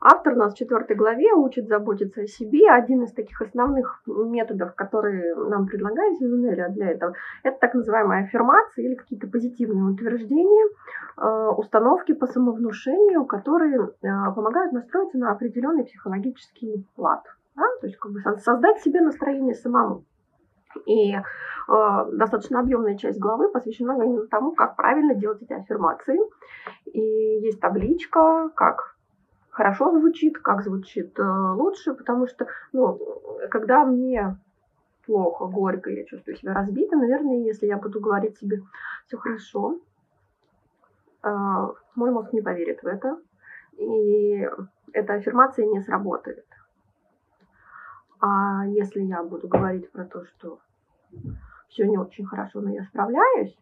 автор 0.01 0.35
нас 0.35 0.53
в 0.53 0.57
четвертой 0.57 0.95
главе 0.95 1.33
учит 1.33 1.67
заботиться 1.67 2.21
о 2.21 2.27
себе. 2.27 2.69
Один 2.69 3.03
из 3.03 3.13
таких 3.13 3.41
основных 3.41 4.01
методов, 4.07 4.73
которые 4.75 5.35
нам 5.35 5.67
предлагает 5.67 6.17
Зюзунеля 6.17 6.69
для 6.69 6.89
этого, 6.89 7.13
это 7.43 7.57
так 7.59 7.75
называемая 7.75 8.23
аффирмация 8.23 8.85
или 8.85 8.95
какие-то 8.95 9.27
позитивные 9.27 9.93
утверждения, 9.93 10.67
а, 11.17 11.51
установки 11.51 12.13
по 12.13 12.25
самовнушению, 12.25 13.25
которые 13.25 13.91
а, 14.03 14.31
помогают 14.31 14.73
настроиться 14.73 15.17
на 15.19 15.31
определенный 15.31 15.85
психологический 15.85 16.87
лад. 16.97 17.23
Да? 17.55 17.63
То 17.79 17.87
есть 17.87 17.97
как 17.99 18.11
бы 18.11 18.19
создать 18.39 18.79
себе 18.79 19.01
настроение 19.01 19.53
самому. 19.53 20.03
И 20.85 21.13
э, 21.13 21.21
достаточно 22.13 22.61
объемная 22.61 22.95
часть 22.95 23.19
главы 23.19 23.49
посвящена 23.49 24.01
именно 24.01 24.25
тому, 24.27 24.53
как 24.53 24.77
правильно 24.77 25.13
делать 25.15 25.41
эти 25.41 25.51
аффирмации. 25.51 26.17
И 26.85 27.01
есть 27.41 27.59
табличка, 27.59 28.49
как 28.55 28.95
хорошо 29.51 29.91
звучит, 29.91 30.39
как 30.39 30.63
звучит 30.63 31.17
э, 31.19 31.23
лучше, 31.23 31.93
потому 31.93 32.27
что, 32.27 32.47
ну, 32.71 32.99
когда 33.49 33.85
мне 33.85 34.37
плохо, 35.05 35.45
горько, 35.45 35.89
я 35.89 36.05
чувствую 36.05 36.37
себя 36.37 36.53
разбито, 36.53 36.95
наверное, 36.95 37.37
если 37.37 37.67
я 37.67 37.77
буду 37.77 37.99
говорить 37.99 38.37
себе 38.37 38.61
все 39.05 39.17
хорошо, 39.17 39.79
э, 41.23 41.67
мой 41.95 42.11
мозг 42.11 42.33
не 42.33 42.41
поверит 42.41 42.81
в 42.81 42.87
это, 42.87 43.19
и 43.77 44.47
эта 44.93 45.13
аффирмация 45.13 45.65
не 45.65 45.81
сработает. 45.81 46.45
А 48.19 48.65
если 48.67 49.01
я 49.01 49.23
буду 49.23 49.47
говорить 49.47 49.91
про 49.91 50.05
то, 50.05 50.25
что 50.25 50.59
все 51.67 51.87
не 51.87 51.97
очень 51.97 52.25
хорошо, 52.25 52.61
но 52.61 52.69
я 52.69 52.83
справляюсь, 52.83 53.57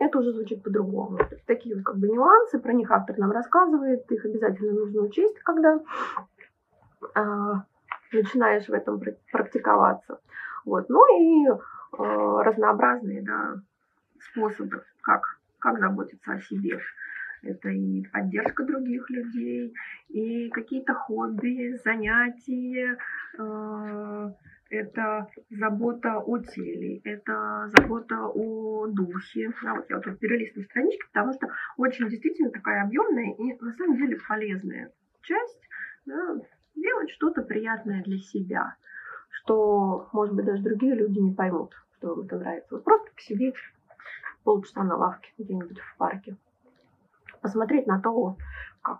это 0.00 0.18
уже 0.18 0.32
звучит 0.32 0.62
по-другому. 0.62 1.18
Такие 1.46 1.76
вот 1.76 1.84
как 1.84 1.98
бы 1.98 2.08
нюансы, 2.08 2.58
про 2.58 2.72
них 2.72 2.90
автор 2.90 3.18
нам 3.18 3.30
рассказывает, 3.30 4.10
их 4.10 4.24
обязательно 4.24 4.72
нужно 4.72 5.02
учесть, 5.02 5.38
когда 5.40 5.78
э, 7.14 7.54
начинаешь 8.10 8.66
в 8.66 8.72
этом 8.72 9.00
практиковаться. 9.30 10.18
Вот. 10.64 10.88
Ну 10.88 11.04
и 11.18 11.48
э, 11.48 11.56
разнообразные 11.98 13.22
да, 13.22 13.56
способы, 14.18 14.82
как, 15.02 15.38
как 15.58 15.78
заботиться 15.78 16.32
о 16.32 16.40
себе. 16.40 16.80
Это 17.42 17.68
и 17.68 18.02
поддержка 18.06 18.64
других 18.64 19.08
людей, 19.10 19.74
и 20.08 20.48
какие-то 20.50 20.94
хобби, 20.94 21.78
занятия, 21.84 22.96
э, 23.38 24.30
это 24.70 25.28
забота 25.50 26.18
о 26.18 26.38
теле, 26.38 27.00
это 27.04 27.68
забота 27.76 28.26
о 28.26 28.86
духе. 28.86 29.52
Да, 29.62 29.74
вот 29.74 29.90
я 29.90 29.96
вот 29.96 30.04
тут 30.04 30.18
перелистываю 30.18 30.64
странички, 30.64 31.06
потому 31.12 31.32
что 31.34 31.48
очень 31.76 32.08
действительно 32.08 32.50
такая 32.50 32.84
объемная 32.84 33.34
и 33.34 33.62
на 33.62 33.72
самом 33.72 33.96
деле 33.96 34.18
полезная 34.26 34.92
часть. 35.22 35.60
Да, 36.06 36.36
делать 36.76 37.10
что-то 37.10 37.42
приятное 37.42 38.02
для 38.02 38.18
себя, 38.18 38.76
что, 39.30 40.08
может 40.12 40.34
быть, 40.34 40.46
даже 40.46 40.62
другие 40.62 40.94
люди 40.94 41.18
не 41.18 41.34
поймут, 41.34 41.74
что 41.96 42.14
вам 42.14 42.24
это 42.26 42.38
нравится. 42.38 42.74
Вот 42.74 42.84
просто 42.84 43.10
посидеть 43.14 43.56
полчаса 44.44 44.84
на 44.84 44.96
лавке 44.96 45.30
где-нибудь 45.36 45.78
в 45.78 45.96
парке 45.96 46.36
посмотреть 47.42 47.86
на 47.86 48.00
то, 48.00 48.36
как 48.82 48.98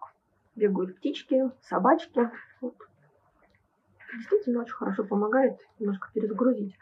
бегают 0.57 0.97
птички, 0.97 1.51
собачки. 1.63 2.31
Вот. 2.61 2.77
Действительно 4.21 4.61
очень 4.61 4.75
хорошо 4.75 5.03
помогает 5.05 5.57
немножко 5.79 6.11
перезагрузить 6.13 6.77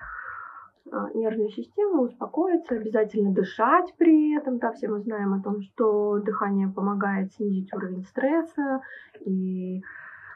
а, 0.90 1.09
нервную 1.14 1.51
систему, 1.51 2.03
успокоиться, 2.03 2.74
обязательно 2.74 3.33
дышать 3.33 3.94
при 3.96 4.37
этом. 4.37 4.59
Да, 4.59 4.72
все 4.72 4.88
мы 4.88 4.98
знаем 4.98 5.35
о 5.35 5.40
том, 5.40 5.62
что 5.62 6.18
дыхание 6.18 6.68
помогает 6.68 7.33
снизить 7.35 7.72
уровень 7.72 8.03
стресса, 8.03 8.81
и 9.20 9.83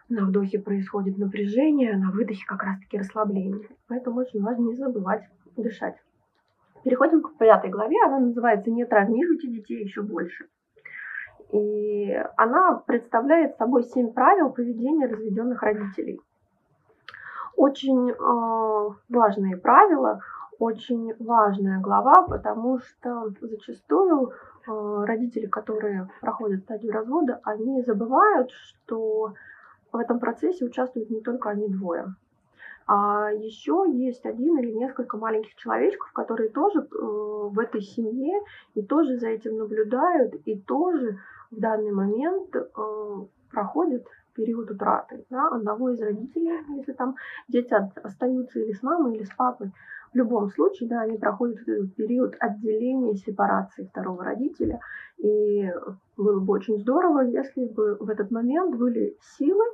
на 0.08 0.26
вдохе 0.26 0.60
происходит 0.60 1.18
напряжение, 1.18 1.96
на 1.96 2.12
выдохе 2.12 2.44
как 2.46 2.62
раз-таки 2.62 2.98
расслабление. 2.98 3.68
Поэтому 3.88 4.20
очень 4.20 4.40
важно 4.40 4.62
не 4.62 4.76
забывать 4.76 5.24
дышать. 5.56 5.96
Переходим 6.84 7.22
к 7.22 7.36
пятой 7.36 7.70
главе, 7.70 7.96
она 8.06 8.20
называется 8.20 8.70
«Не 8.70 8.84
травмируйте 8.84 9.48
детей 9.48 9.82
еще 9.82 10.02
больше». 10.02 10.46
И 11.50 12.12
она 12.36 12.80
представляет 12.86 13.56
собой 13.56 13.82
семь 13.82 14.12
правил 14.12 14.50
поведения 14.50 15.06
разведенных 15.06 15.62
родителей. 15.62 16.20
Очень 17.62 18.11
э, 18.11 18.14
важные 19.09 19.57
правила, 19.57 20.18
очень 20.59 21.14
важная 21.20 21.81
глава, 21.81 22.27
потому 22.27 22.81
что 22.81 23.33
зачастую 23.40 24.31
э, 24.66 25.05
родители, 25.07 25.46
которые 25.46 26.09
проходят 26.20 26.62
стадию 26.62 26.92
развода, 26.92 27.38
они 27.44 27.81
забывают, 27.83 28.51
что 28.51 29.35
в 29.92 29.96
этом 29.96 30.18
процессе 30.18 30.64
участвуют 30.64 31.11
не 31.11 31.20
только 31.20 31.51
они 31.51 31.68
двое. 31.68 32.16
А 32.88 33.31
еще 33.31 33.85
есть 33.92 34.27
один 34.27 34.59
или 34.59 34.72
несколько 34.72 35.16
маленьких 35.16 35.55
человечков, 35.55 36.11
которые 36.11 36.48
тоже 36.48 36.81
э, 36.81 36.87
в 36.90 37.57
этой 37.61 37.83
семье 37.83 38.40
и 38.75 38.83
тоже 38.83 39.18
за 39.18 39.29
этим 39.29 39.59
наблюдают, 39.59 40.35
и 40.46 40.59
тоже 40.59 41.20
в 41.53 41.61
данный 41.61 41.92
момент 41.92 42.57
э, 42.57 42.61
проходят 43.53 44.05
период 44.35 44.71
утраты 44.71 45.25
да, 45.31 45.49
одного 45.49 45.90
из 45.90 46.01
родителей, 46.01 46.53
если 46.77 46.92
там 46.92 47.16
дети 47.49 47.75
остаются 48.03 48.61
или 48.61 48.73
с 48.73 48.83
мамой, 48.83 49.16
или 49.16 49.25
с 49.25 49.35
папой. 49.35 49.73
В 50.12 50.16
любом 50.16 50.51
случае, 50.51 50.90
да, 50.90 51.01
они 51.03 51.16
проходят 51.16 51.59
период 51.97 52.35
отделения 52.38 53.14
сепарации 53.16 53.85
второго 53.85 54.25
родителя. 54.25 54.79
И 55.16 55.73
было 56.16 56.40
бы 56.40 56.53
очень 56.53 56.79
здорово, 56.79 57.21
если 57.21 57.64
бы 57.64 57.97
в 57.99 58.11
этот 58.11 58.31
момент 58.31 58.77
были 58.77 59.16
силы 59.38 59.64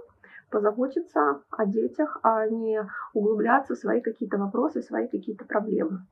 позаботиться 0.51 1.43
о 1.51 1.67
детях, 1.67 2.21
а 2.23 2.47
не 2.47 2.87
углубляться 3.15 3.75
в 3.75 3.79
свои 3.79 4.01
какие-то 4.01 4.39
вопросы, 4.39 4.83
свои 4.83 5.09
какие-то 5.09 5.45
проблемы. 5.45 6.07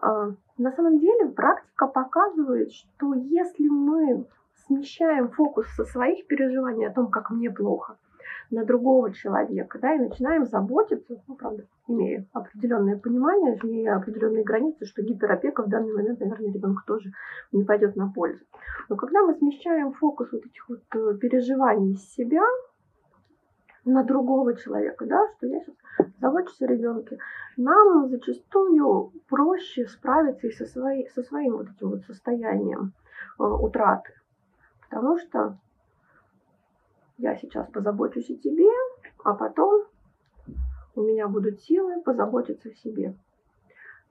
А, 0.00 0.32
на 0.58 0.72
самом 0.72 0.98
деле 0.98 1.28
практика 1.28 1.86
показывает, 1.86 2.72
что 2.72 3.14
если 3.14 3.68
мы 3.68 4.26
смещаем 4.72 5.28
фокус 5.28 5.66
со 5.76 5.84
своих 5.84 6.26
переживаний 6.26 6.86
о 6.86 6.92
том, 6.92 7.10
как 7.10 7.30
мне 7.30 7.50
плохо, 7.50 7.98
на 8.50 8.64
другого 8.64 9.12
человека, 9.12 9.78
да, 9.80 9.94
и 9.94 9.98
начинаем 9.98 10.46
заботиться, 10.46 11.22
ну, 11.26 11.34
правда, 11.36 11.64
имея 11.88 12.26
определенное 12.32 12.98
понимание, 12.98 13.58
имея 13.62 13.96
определенные 13.96 14.44
границы, 14.44 14.84
что 14.84 15.02
гиперопека 15.02 15.62
в 15.62 15.68
данный 15.68 15.94
момент, 15.94 16.20
наверное, 16.20 16.52
ребенку 16.52 16.82
тоже 16.86 17.12
не 17.52 17.64
пойдет 17.64 17.96
на 17.96 18.10
пользу. 18.10 18.44
Но 18.88 18.96
когда 18.96 19.22
мы 19.22 19.34
смещаем 19.34 19.92
фокус 19.92 20.30
вот 20.32 20.44
этих 20.44 20.68
вот 20.68 20.82
э, 20.94 21.18
переживаний 21.18 21.96
с 21.96 22.14
себя 22.14 22.42
на 23.84 24.04
другого 24.04 24.54
человека, 24.56 25.06
да, 25.06 25.20
что 25.36 25.46
я 25.46 25.60
сейчас 25.60 25.74
забочусь 26.20 26.60
о 26.60 26.66
ребенке, 26.66 27.18
нам 27.56 28.08
зачастую 28.08 29.12
проще 29.28 29.86
справиться 29.86 30.46
и 30.46 30.52
со, 30.52 30.66
своей, 30.66 31.08
со 31.10 31.22
своим 31.22 31.56
вот 31.56 31.68
этим 31.68 31.90
вот 31.90 32.04
состоянием 32.04 32.92
э, 33.38 33.42
утраты. 33.42 34.12
Потому 34.92 35.16
что 35.16 35.56
я 37.16 37.34
сейчас 37.36 37.66
позабочусь 37.70 38.28
о 38.28 38.36
тебе, 38.36 38.68
а 39.24 39.32
потом 39.32 39.84
у 40.94 41.00
меня 41.00 41.28
будут 41.28 41.62
силы 41.62 42.02
позаботиться 42.02 42.68
о 42.68 42.74
себе. 42.74 43.14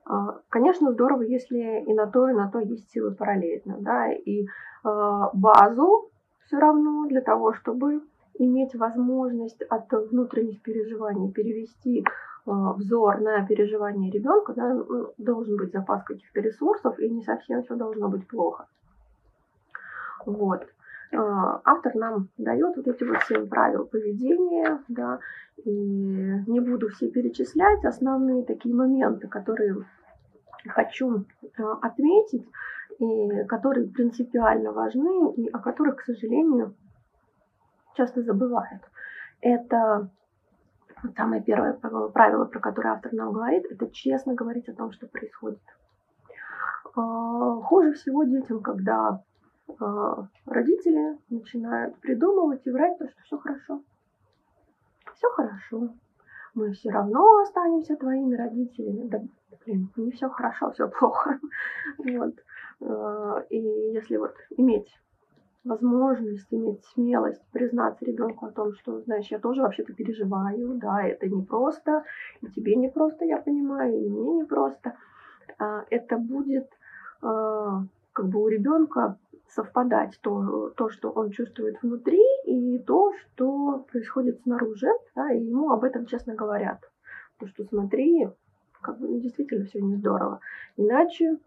А, 0.04 0.40
конечно, 0.48 0.90
здорово, 0.90 1.22
если 1.22 1.84
и 1.86 1.94
на 1.94 2.08
то, 2.08 2.28
и 2.28 2.32
на 2.32 2.50
то 2.50 2.58
есть 2.58 2.90
силы 2.90 3.12
параллельно, 3.14 3.76
да, 3.78 4.10
и 4.10 4.48
а, 4.82 5.30
базу 5.34 6.10
все 6.46 6.58
равно 6.58 7.06
для 7.06 7.20
того, 7.20 7.52
чтобы 7.52 8.02
иметь 8.34 8.74
возможность 8.74 9.62
от 9.62 9.88
внутренних 9.92 10.62
переживаний 10.62 11.30
перевести 11.30 12.04
а, 12.44 12.72
взор 12.72 13.20
на 13.20 13.46
переживания 13.46 14.10
ребенка, 14.10 14.52
да, 14.52 14.74
ну, 14.74 15.12
должен 15.16 15.56
быть 15.58 15.70
запас 15.70 16.02
каких-то 16.02 16.40
ресурсов, 16.40 16.98
и 16.98 17.08
не 17.08 17.22
совсем 17.22 17.62
все 17.62 17.76
должно 17.76 18.08
быть 18.08 18.26
плохо. 18.26 18.66
Вот. 20.26 20.66
А, 21.14 21.60
автор 21.64 21.94
нам 21.94 22.28
дает 22.38 22.76
вот 22.76 22.86
эти 22.86 23.04
вот 23.04 23.18
семь 23.28 23.46
правил 23.46 23.84
поведения, 23.84 24.80
да, 24.88 25.18
и 25.64 25.70
не 25.70 26.60
буду 26.60 26.88
все 26.88 27.10
перечислять, 27.10 27.84
основные 27.84 28.44
такие 28.44 28.74
моменты, 28.74 29.28
которые 29.28 29.76
хочу 30.68 31.24
а, 31.58 31.72
отметить, 31.82 32.48
и 32.98 33.44
которые 33.44 33.88
принципиально 33.88 34.72
важны, 34.72 35.32
и 35.34 35.48
о 35.48 35.58
которых, 35.58 35.96
к 35.96 36.02
сожалению, 36.02 36.74
часто 37.94 38.22
забывают. 38.22 38.82
Это 39.40 40.08
самое 41.16 41.42
первое 41.42 41.74
правило, 41.74 42.44
про 42.44 42.60
которое 42.60 42.94
автор 42.94 43.12
нам 43.12 43.32
говорит, 43.32 43.66
это 43.70 43.90
честно 43.90 44.34
говорить 44.34 44.68
о 44.68 44.74
том, 44.74 44.92
что 44.92 45.06
происходит. 45.06 45.60
А, 46.94 47.56
хуже 47.62 47.92
всего 47.92 48.24
детям, 48.24 48.62
когда 48.62 49.22
родители 50.46 51.18
начинают 51.30 51.96
придумывать 52.00 52.66
и 52.66 52.70
врать 52.70 52.98
то, 52.98 53.08
что 53.08 53.22
все 53.22 53.38
хорошо. 53.38 53.82
Все 55.14 55.28
хорошо. 55.30 55.94
Мы 56.54 56.72
все 56.72 56.90
равно 56.90 57.40
останемся 57.40 57.96
твоими 57.96 58.34
родителями. 58.34 59.08
Да, 59.08 59.22
блин, 59.64 59.90
не 59.96 60.10
все 60.12 60.28
хорошо, 60.28 60.70
все 60.72 60.88
плохо. 60.88 61.38
Вот. 61.98 62.34
А, 62.80 63.44
и 63.48 63.58
если 63.58 64.16
вот 64.16 64.34
иметь 64.56 64.92
возможность, 65.64 66.52
иметь 66.52 66.84
смелость 66.86 67.42
признаться 67.52 68.04
ребенку 68.04 68.46
о 68.46 68.50
том, 68.50 68.74
что, 68.74 69.00
знаешь, 69.02 69.28
я 69.28 69.38
тоже 69.38 69.62
вообще-то 69.62 69.92
переживаю, 69.92 70.74
да, 70.74 71.02
это 71.04 71.28
не 71.28 71.42
просто, 71.42 72.04
и 72.40 72.48
тебе 72.48 72.74
не 72.74 72.88
просто, 72.88 73.24
я 73.24 73.38
понимаю, 73.38 73.94
и 73.94 74.08
мне 74.08 74.32
не 74.32 74.44
просто. 74.44 74.96
А, 75.58 75.84
это 75.90 76.18
будет 76.18 76.68
как 77.20 78.28
бы 78.28 78.42
у 78.42 78.48
ребенка 78.48 79.16
совпадать 79.54 80.18
то, 80.22 80.70
то, 80.70 80.88
что 80.88 81.10
он 81.10 81.30
чувствует 81.30 81.80
внутри, 81.82 82.22
и 82.46 82.78
то, 82.78 83.12
что 83.12 83.86
происходит 83.90 84.40
снаружи, 84.42 84.90
да, 85.14 85.32
и 85.32 85.44
ему 85.44 85.70
об 85.70 85.84
этом 85.84 86.06
честно 86.06 86.34
говорят. 86.34 86.80
То, 87.38 87.46
что 87.46 87.64
смотри, 87.64 88.28
как 88.80 88.98
бы 88.98 89.08
ну, 89.08 89.20
действительно 89.20 89.64
все 89.66 89.80
не 89.80 89.96
здорово. 89.96 90.40
Иначе 90.76 91.38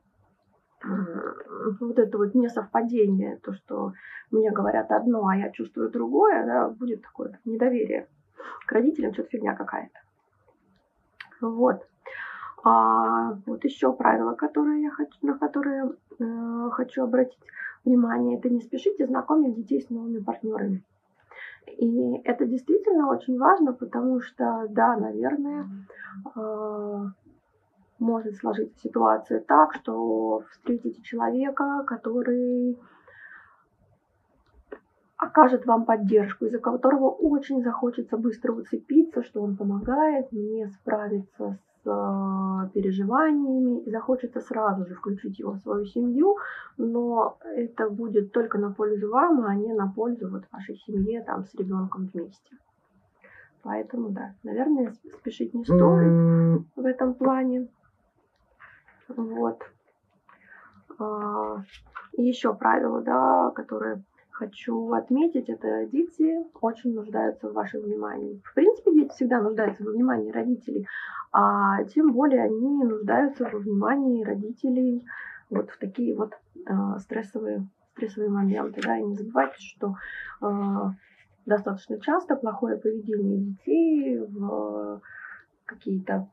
вот 1.79 1.97
это 1.97 2.17
вот 2.17 2.35
несовпадение, 2.35 3.37
то, 3.37 3.53
что 3.53 3.93
мне 4.29 4.51
говорят 4.51 4.91
одно, 4.91 5.27
а 5.27 5.35
я 5.35 5.49
чувствую 5.51 5.89
другое, 5.89 6.45
да, 6.45 6.69
будет 6.69 7.01
такое 7.01 7.39
недоверие 7.43 8.07
к 8.67 8.71
родителям, 8.71 9.13
что-то 9.13 9.29
фигня 9.29 9.55
какая-то. 9.55 9.99
Вот. 11.41 11.87
А 12.63 13.33
вот 13.45 13.63
еще 13.63 13.93
правило, 13.93 14.33
которое 14.33 14.81
я 14.81 14.91
хочу, 14.91 15.17
на 15.21 15.37
которое 15.37 15.91
э, 16.19 16.69
хочу 16.71 17.03
обратить 17.03 17.39
внимание, 17.85 18.37
это 18.37 18.49
не 18.49 18.61
спешите 18.61 19.05
знакомить 19.07 19.55
детей 19.55 19.81
с 19.81 19.89
новыми 19.89 20.19
партнерами. 20.19 20.83
И 21.67 22.17
это 22.23 22.45
действительно 22.45 23.09
очень 23.09 23.37
важно, 23.37 23.73
потому 23.73 24.21
что, 24.21 24.67
да, 24.69 24.95
наверное, 24.97 25.67
э, 26.35 27.05
может 27.99 28.35
сложиться 28.35 28.77
ситуация 28.79 29.39
так, 29.39 29.73
что 29.73 30.43
встретите 30.51 31.01
человека, 31.01 31.83
который 31.87 32.77
окажет 35.17 35.65
вам 35.65 35.85
поддержку, 35.85 36.45
из-за 36.45 36.59
которого 36.59 37.09
очень 37.09 37.63
захочется 37.63 38.17
быстро 38.17 38.53
уцепиться, 38.53 39.23
что 39.23 39.41
он 39.41 39.55
помогает 39.55 40.31
мне 40.31 40.69
справиться 40.69 41.57
э, 41.85 42.69
переживаниями, 42.73 43.81
и 43.81 43.91
захочется 43.91 44.41
сразу 44.41 44.85
же 44.85 44.95
включить 44.95 45.39
его 45.39 45.53
в 45.53 45.59
свою 45.59 45.85
семью, 45.85 46.37
но 46.77 47.37
это 47.43 47.89
будет 47.89 48.31
только 48.31 48.57
на 48.57 48.71
пользу 48.71 49.09
вам, 49.09 49.45
а 49.45 49.55
не 49.55 49.73
на 49.73 49.87
пользу 49.87 50.29
вот 50.29 50.43
вашей 50.51 50.75
семье 50.77 51.23
там 51.23 51.45
с 51.45 51.53
ребенком 51.55 52.09
вместе. 52.13 52.57
Поэтому, 53.63 54.09
да, 54.09 54.35
наверное, 54.43 54.93
спешить 55.19 55.53
не 55.53 55.63
стоит 55.63 56.65
в 56.75 56.85
этом 56.85 57.15
плане. 57.15 57.67
Вот. 59.07 59.59
А, 60.99 61.63
еще 62.13 62.53
правило, 62.53 63.01
да, 63.01 63.51
которое 63.55 64.03
хочу 64.35 64.91
отметить, 64.91 65.49
это 65.49 65.85
дети 65.85 66.37
очень 66.61 66.93
нуждаются 66.93 67.49
в 67.49 67.53
вашем 67.53 67.81
внимании. 67.81 68.41
В 68.43 68.53
принципе, 68.53 68.93
дети 68.93 69.11
всегда 69.11 69.41
нуждаются 69.41 69.83
во 69.83 69.91
внимании 69.91 70.31
родителей, 70.31 70.87
а 71.31 71.83
тем 71.85 72.11
более 72.11 72.43
они 72.43 72.83
нуждаются 72.83 73.49
во 73.49 73.59
внимании 73.59 74.25
родителей 74.25 75.05
вот 75.49 75.69
в 75.69 75.77
такие 75.79 76.15
вот 76.15 76.33
э, 76.55 76.99
стрессовые, 76.99 77.67
стрессовые 77.93 78.29
моменты. 78.29 78.81
Да? 78.83 78.97
И 78.97 79.03
не 79.03 79.15
забывайте, 79.15 79.55
что 79.57 79.95
э, 80.41 80.89
достаточно 81.45 81.99
часто 82.01 82.35
плохое 82.35 82.77
поведение 82.77 83.37
детей 83.37 84.19
в 84.19 85.01
какие-то 85.65 86.29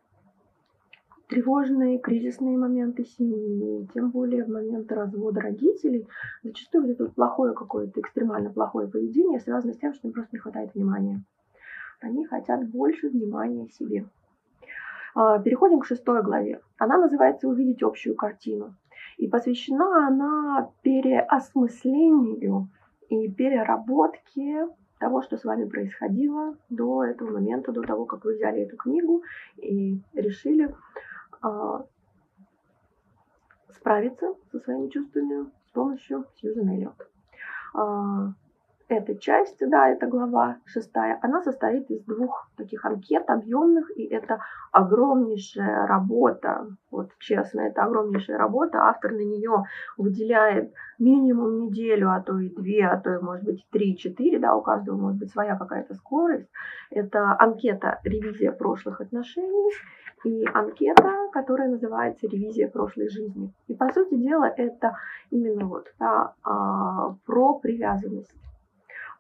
тревожные, 1.33 1.99
кризисные 1.99 2.59
моменты 2.59 3.07
семьи, 3.07 3.89
тем 3.95 4.11
более 4.11 4.45
в 4.45 4.49
моменты 4.49 4.95
развода 4.95 5.41
родителей, 5.41 6.07
зачастую 6.43 6.91
это 6.91 7.07
плохое 7.07 7.55
какое-то, 7.55 8.01
экстремально 8.01 8.51
плохое 8.51 8.87
поведение 8.87 9.41
связано 9.41 9.73
с 9.73 9.79
тем, 9.79 9.95
что 9.95 10.09
им 10.09 10.13
просто 10.13 10.37
не 10.37 10.41
хватает 10.41 10.75
внимания. 10.75 11.23
Они 12.03 12.27
хотят 12.27 12.69
больше 12.69 13.09
внимания 13.09 13.67
себе. 13.69 14.05
А, 15.15 15.39
переходим 15.39 15.81
к 15.81 15.87
шестой 15.87 16.23
главе. 16.23 16.61
Она 16.77 16.99
называется 16.99 17.49
«Увидеть 17.49 17.83
общую 17.83 18.15
картину». 18.15 18.75
И 19.17 19.27
посвящена 19.27 20.09
она 20.09 20.71
переосмыслению 20.83 22.69
и 23.09 23.31
переработке 23.31 24.69
того, 24.99 25.23
что 25.23 25.39
с 25.39 25.45
вами 25.45 25.65
происходило 25.65 26.57
до 26.69 27.05
этого 27.05 27.31
момента, 27.33 27.73
до 27.73 27.81
того, 27.81 28.05
как 28.05 28.25
вы 28.27 28.35
взяли 28.35 28.63
эту 28.63 28.77
книгу 28.77 29.23
и 29.57 29.99
решили 30.13 30.75
а, 31.43 31.85
справиться 33.71 34.35
со 34.51 34.61
своими 34.61 34.89
чувствами 34.89 35.51
с 35.67 35.71
помощью 35.73 36.25
Сьюзен 36.37 36.69
Эллиот. 36.69 37.09
А, 37.75 38.33
эта 38.89 39.17
часть, 39.17 39.59
да, 39.61 39.89
это 39.89 40.07
глава 40.07 40.59
шестая, 40.67 41.19
она 41.23 41.43
состоит 41.43 41.91
из 41.91 42.05
двух 42.05 42.51
таких 42.57 42.85
анкет 42.85 43.29
объемных, 43.31 43.91
и 43.97 44.05
это 44.05 44.41
огромнейшая 44.71 45.87
работа, 45.87 46.67
вот 46.91 47.11
честно, 47.19 47.63
это 47.63 47.85
огромнейшая 47.85 48.37
работа, 48.37 48.87
автор 48.89 49.13
на 49.13 49.25
нее 49.25 49.65
выделяет 49.97 50.75
минимум 50.99 51.61
неделю, 51.61 52.11
а 52.11 52.21
то 52.21 52.39
и 52.39 52.51
две, 52.51 52.87
а 52.87 53.01
то 53.01 53.15
и, 53.15 53.19
может 53.19 53.45
быть, 53.45 53.67
три-четыре, 53.71 54.39
да, 54.39 54.55
у 54.55 54.61
каждого 54.61 54.97
может 54.97 55.19
быть 55.19 55.33
своя 55.33 55.57
какая-то 55.57 55.95
скорость. 55.95 56.51
Это 56.91 57.35
анкета 57.39 58.01
«Ревизия 58.05 58.53
прошлых 58.53 59.01
отношений», 59.01 59.73
и 60.25 60.45
анкета, 60.53 61.29
которая 61.33 61.69
называется 61.69 62.27
«Ревизия 62.27 62.69
прошлой 62.69 63.09
жизни». 63.09 63.53
И, 63.69 63.75
по 63.75 63.91
сути 63.93 64.17
дела, 64.17 64.53
это 64.57 64.97
именно 65.31 65.67
вот 65.67 65.93
да, 65.99 66.35
а, 66.45 67.15
про 67.27 67.59
привязанность 67.59 68.33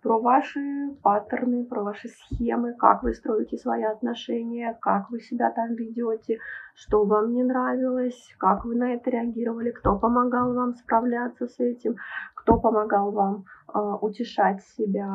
про 0.03 0.19
ваши 0.19 0.91
паттерны, 1.03 1.65
про 1.65 1.83
ваши 1.83 2.09
схемы, 2.09 2.75
как 2.75 3.03
вы 3.05 3.15
строите 3.15 3.57
свои 3.57 3.85
отношения, 3.85 4.77
как 4.81 5.11
вы 5.11 5.21
себя 5.21 5.51
там 5.53 5.75
ведете, 5.75 6.39
что 6.75 7.05
вам 7.05 7.33
не 7.33 7.45
нравилось, 7.45 8.35
как 8.39 8.65
вы 8.65 8.75
на 8.75 8.95
это 8.95 9.11
реагировали, 9.11 9.71
кто 9.71 9.97
помогал 9.97 10.55
вам 10.55 10.75
справляться 10.75 11.47
с 11.47 11.61
этим, 11.61 11.97
кто 12.35 12.59
помогал 12.59 13.13
вам 13.13 13.45
э, 13.73 13.79
утешать 14.01 14.63
себя, 14.77 15.09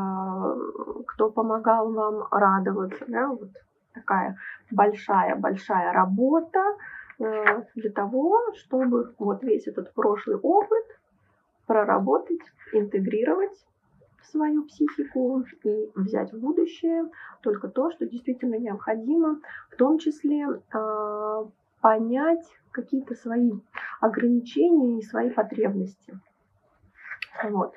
кто 1.06 1.30
помогал 1.30 1.91
вам 1.91 2.26
радоваться. 2.32 3.04
Да? 3.08 3.28
Вот 3.28 3.50
такая 3.98 4.38
большая-большая 4.72 5.94
работа 5.94 6.64
э, 7.20 7.64
для 7.76 7.92
того, 7.92 8.40
чтобы 8.56 9.14
вот 9.18 9.44
весь 9.44 9.68
этот 9.68 9.94
прошлый 9.94 10.38
опыт 10.38 10.86
проработать, 11.66 12.42
интегрировать 12.74 13.58
свою 14.24 14.66
психику 14.66 15.44
и 15.64 15.90
взять 15.96 16.34
в 16.34 16.40
будущее 16.40 17.10
только 17.42 17.68
то, 17.68 17.92
что 17.92 18.06
действительно 18.06 18.56
необходимо, 18.56 19.40
в 19.72 19.76
том 19.76 20.00
числе 20.00 20.46
э, 20.46 21.46
понять 21.82 22.46
какие-то 22.72 23.16
свои 23.16 23.52
ограничения 24.00 25.00
и 25.00 25.04
свои 25.04 25.30
потребности. 25.30 26.20
Вот. 27.44 27.74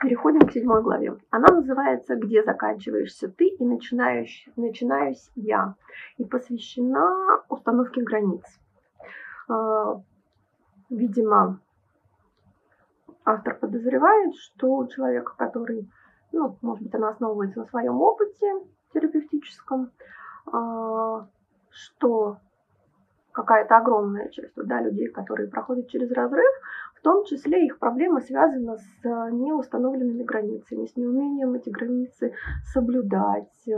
Переходим 0.00 0.40
к 0.40 0.52
седьмой 0.52 0.82
главе. 0.82 1.14
Она 1.28 1.48
называется 1.54 2.16
«Где 2.16 2.42
заканчиваешься 2.42 3.28
ты 3.28 3.48
и 3.48 3.64
начинаешь, 3.64 4.48
начинаюсь 4.56 5.30
я» 5.34 5.74
и 6.16 6.24
посвящена 6.24 7.42
установке 7.50 8.00
границ. 8.00 8.42
А, 9.48 10.00
видимо, 10.88 11.60
автор 13.26 13.58
подозревает, 13.58 14.34
что 14.36 14.76
у 14.76 14.86
человека, 14.86 15.34
который, 15.36 15.86
ну, 16.32 16.56
может 16.62 16.82
быть, 16.82 16.94
она 16.94 17.10
основывается 17.10 17.60
на 17.60 17.66
своем 17.66 18.00
опыте 18.00 18.54
терапевтическом, 18.94 19.90
а, 20.50 21.26
что 21.68 22.38
какая-то 23.32 23.76
огромная 23.76 24.30
часть 24.30 24.54
да, 24.56 24.80
людей, 24.80 25.08
которые 25.08 25.48
проходят 25.48 25.88
через 25.88 26.10
разрыв, 26.10 26.50
в 27.00 27.02
том 27.02 27.24
числе 27.24 27.64
их 27.64 27.78
проблема 27.78 28.20
связана 28.20 28.76
с 28.76 29.04
неустановленными 29.04 30.22
границами, 30.22 30.84
с 30.84 30.96
неумением 30.96 31.54
эти 31.54 31.70
границы 31.70 32.34
соблюдать, 32.74 33.66
э, 33.66 33.72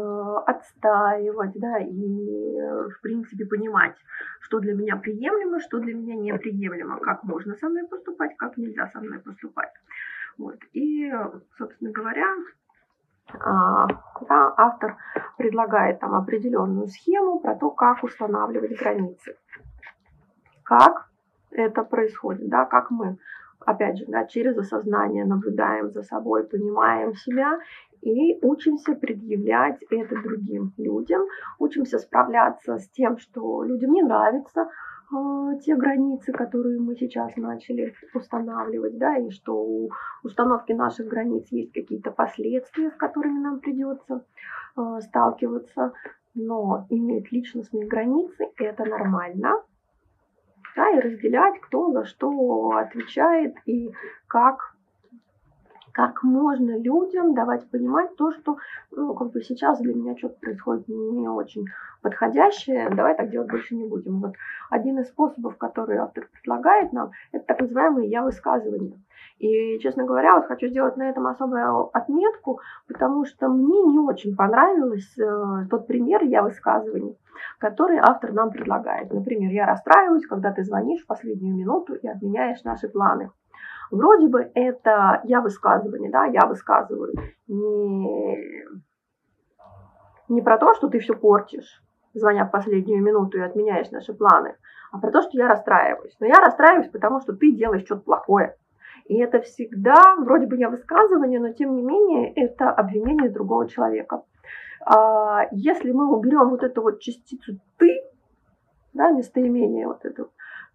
отстаивать, 0.46 1.52
да, 1.54 1.78
и, 1.78 2.60
в 2.90 3.00
принципе, 3.00 3.46
понимать, 3.46 3.94
что 4.40 4.58
для 4.58 4.74
меня 4.74 4.96
приемлемо, 4.96 5.60
что 5.60 5.78
для 5.78 5.94
меня 5.94 6.16
неприемлемо, 6.16 6.98
как 6.98 7.22
можно 7.22 7.54
со 7.54 7.68
мной 7.68 7.86
поступать, 7.86 8.36
как 8.36 8.56
нельзя 8.56 8.88
со 8.88 8.98
мной 8.98 9.20
поступать. 9.20 9.72
Вот. 10.36 10.58
И, 10.72 11.08
собственно 11.58 11.92
говоря, 11.92 12.26
а, 13.38 13.86
да, 14.28 14.54
автор 14.56 14.96
предлагает 15.38 16.00
там 16.00 16.16
определенную 16.16 16.88
схему 16.88 17.38
про 17.38 17.54
то, 17.54 17.70
как 17.70 18.02
устанавливать 18.02 18.76
границы. 18.76 19.36
Как 20.64 21.11
это 21.52 21.84
происходит, 21.84 22.48
да, 22.48 22.64
как 22.64 22.90
мы, 22.90 23.18
опять 23.60 23.98
же, 23.98 24.04
да, 24.06 24.24
через 24.26 24.56
осознание 24.56 25.24
наблюдаем 25.24 25.90
за 25.90 26.02
собой, 26.02 26.44
понимаем 26.44 27.14
себя 27.14 27.58
и 28.02 28.38
учимся 28.42 28.94
предъявлять 28.94 29.80
это 29.90 30.20
другим 30.22 30.72
людям, 30.76 31.22
учимся 31.58 31.98
справляться 31.98 32.78
с 32.78 32.88
тем, 32.90 33.18
что 33.18 33.62
людям 33.62 33.92
не 33.92 34.02
нравится, 34.02 34.68
а, 35.12 35.54
те 35.56 35.76
границы, 35.76 36.32
которые 36.32 36.80
мы 36.80 36.96
сейчас 36.96 37.36
начали 37.36 37.94
устанавливать, 38.14 38.98
да, 38.98 39.16
и 39.18 39.30
что 39.30 39.54
у 39.54 39.90
установки 40.22 40.72
наших 40.72 41.06
границ 41.06 41.46
есть 41.50 41.72
какие-то 41.72 42.10
последствия, 42.10 42.90
с 42.90 42.96
которыми 42.96 43.38
нам 43.40 43.60
придется 43.60 44.24
э, 44.76 45.00
сталкиваться, 45.00 45.92
но 46.34 46.86
иметь 46.88 47.30
личностные 47.30 47.86
границы 47.86 48.48
это 48.56 48.84
нормально, 48.84 49.62
да, 50.76 50.90
и 50.90 51.00
разделять, 51.00 51.60
кто 51.60 51.92
за 51.92 52.04
что 52.04 52.76
отвечает 52.76 53.56
и 53.66 53.92
как 54.26 54.72
как 55.92 56.22
можно 56.22 56.78
людям 56.78 57.34
давать 57.34 57.68
понимать 57.70 58.16
то, 58.16 58.32
что 58.32 58.56
ну, 58.90 59.14
как 59.14 59.30
бы 59.30 59.42
сейчас 59.42 59.78
для 59.80 59.94
меня 59.94 60.16
что-то 60.16 60.38
происходит 60.40 60.88
не 60.88 61.28
очень 61.28 61.66
подходящее, 62.00 62.90
давай 62.90 63.14
так 63.14 63.30
делать 63.30 63.50
больше 63.50 63.74
не 63.74 63.86
будем. 63.86 64.20
Вот 64.20 64.32
один 64.70 64.98
из 65.00 65.08
способов, 65.08 65.56
который 65.58 65.98
автор 65.98 66.28
предлагает 66.32 66.92
нам, 66.92 67.10
это 67.30 67.44
так 67.44 67.60
называемые 67.60 68.08
я-высказывания. 68.08 68.98
И, 69.42 69.80
честно 69.80 70.04
говоря, 70.04 70.36
вот 70.36 70.46
хочу 70.46 70.68
сделать 70.68 70.96
на 70.96 71.10
этом 71.10 71.26
особую 71.26 71.90
отметку, 71.92 72.60
потому 72.86 73.24
что 73.24 73.48
мне 73.48 73.82
не 73.82 73.98
очень 73.98 74.36
понравился 74.36 75.24
э, 75.24 75.66
тот 75.68 75.88
пример 75.88 76.22
я-высказываний, 76.22 77.18
который 77.58 77.98
автор 77.98 78.32
нам 78.32 78.50
предлагает. 78.50 79.12
Например, 79.12 79.50
я 79.50 79.66
расстраиваюсь, 79.66 80.28
когда 80.28 80.52
ты 80.52 80.62
звонишь 80.62 81.02
в 81.02 81.08
последнюю 81.08 81.56
минуту 81.56 81.94
и 81.94 82.06
отменяешь 82.06 82.62
наши 82.62 82.88
планы. 82.88 83.32
Вроде 83.90 84.28
бы 84.28 84.48
это 84.54 85.20
я 85.24 85.40
высказывание, 85.40 86.12
да, 86.12 86.24
я 86.26 86.46
высказываю 86.46 87.12
не, 87.48 88.38
не 90.28 90.40
про 90.40 90.56
то, 90.56 90.72
что 90.74 90.88
ты 90.88 91.00
все 91.00 91.14
портишь, 91.14 91.82
звоня 92.14 92.44
в 92.44 92.52
последнюю 92.52 93.02
минуту 93.02 93.38
и 93.38 93.42
отменяешь 93.42 93.90
наши 93.90 94.14
планы, 94.14 94.54
а 94.92 95.00
про 95.00 95.10
то, 95.10 95.20
что 95.20 95.36
я 95.36 95.48
расстраиваюсь. 95.48 96.14
Но 96.20 96.26
я 96.26 96.36
расстраиваюсь, 96.36 96.90
потому 96.90 97.20
что 97.20 97.32
ты 97.32 97.50
делаешь 97.50 97.82
что-то 97.82 98.02
плохое. 98.02 98.56
И 99.06 99.18
это 99.18 99.40
всегда, 99.40 100.16
вроде 100.18 100.46
бы 100.46 100.56
я 100.56 100.70
высказывание, 100.70 101.40
но 101.40 101.52
тем 101.52 101.74
не 101.74 101.82
менее 101.82 102.32
это 102.34 102.70
обвинение 102.70 103.30
другого 103.30 103.68
человека. 103.68 104.22
А 104.84 105.46
если 105.52 105.92
мы 105.92 106.14
уберем 106.14 106.50
вот 106.50 106.62
эту 106.62 106.82
вот 106.82 107.00
частицу 107.00 107.58
ты, 107.78 108.02
да, 108.94 109.10
местоимение 109.10 109.86
вот 109.86 110.04
этого, 110.04 110.30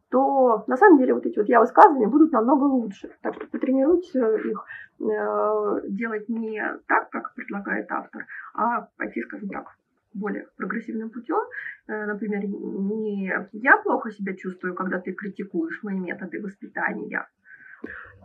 то 0.10 0.64
на 0.68 0.78
самом 0.78 1.00
деле 1.00 1.14
вот 1.14 1.26
эти 1.26 1.38
вот 1.38 1.50
я 1.50 1.60
высказывания 1.60 2.08
будут 2.08 2.32
намного 2.32 2.64
лучше. 2.64 3.12
Так 3.22 3.36
что 3.36 3.48
потренируйте 3.48 4.20
их 4.50 4.66
э, 5.00 5.82
делать 5.90 6.30
не 6.30 6.62
так, 6.88 7.10
как 7.10 7.34
предлагает 7.34 7.92
автор, 7.92 8.26
а 8.54 8.88
пойти, 8.98 9.22
скажем 9.24 9.50
так, 9.50 9.76
более 10.14 10.48
прогрессивным 10.56 11.10
путем. 11.10 11.42
Э, 11.88 12.06
например, 12.06 12.46
не 12.46 13.34
я 13.52 13.78
плохо 13.78 14.12
себя 14.12 14.36
чувствую, 14.36 14.76
когда 14.76 15.00
ты 15.00 15.12
критикуешь 15.12 15.84
мои 15.84 16.00
методы 16.00 16.42
воспитания. 16.42 17.28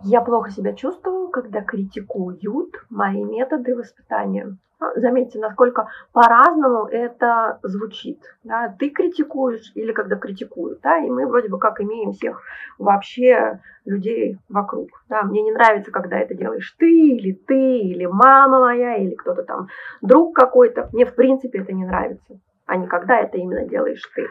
Я 0.04 0.20
плохо 0.20 0.50
себя 0.50 0.72
чувствую, 0.72 1.28
когда 1.28 1.62
критикуют 1.62 2.74
мои 2.90 3.22
методы 3.22 3.76
воспитания. 3.76 4.56
Заметьте, 4.96 5.38
насколько 5.38 5.88
по-разному 6.12 6.86
это 6.86 7.60
звучит. 7.62 8.20
Да? 8.42 8.74
Ты 8.78 8.90
критикуешь 8.90 9.70
или 9.76 9.92
когда 9.92 10.16
критикуют. 10.16 10.80
Да? 10.82 10.98
И 10.98 11.08
мы 11.08 11.26
вроде 11.26 11.48
бы 11.48 11.58
как 11.58 11.80
имеем 11.80 12.12
всех 12.12 12.42
вообще 12.78 13.60
людей 13.84 14.38
вокруг. 14.48 14.88
Да? 15.08 15.22
Мне 15.22 15.42
не 15.42 15.52
нравится, 15.52 15.92
когда 15.92 16.18
это 16.18 16.34
делаешь 16.34 16.74
ты, 16.78 16.90
или 16.90 17.32
ты, 17.32 17.78
или 17.78 18.06
мама 18.06 18.58
моя, 18.58 18.96
или 18.96 19.14
кто-то 19.14 19.44
там, 19.44 19.68
друг 20.00 20.34
какой-то. 20.34 20.88
Мне 20.92 21.06
в 21.06 21.14
принципе 21.14 21.60
это 21.60 21.72
не 21.72 21.84
нравится. 21.84 22.40
А 22.66 22.76
не 22.76 22.88
когда 22.88 23.20
это 23.20 23.38
именно 23.38 23.64
делаешь 23.68 24.02
ты. 24.16 24.26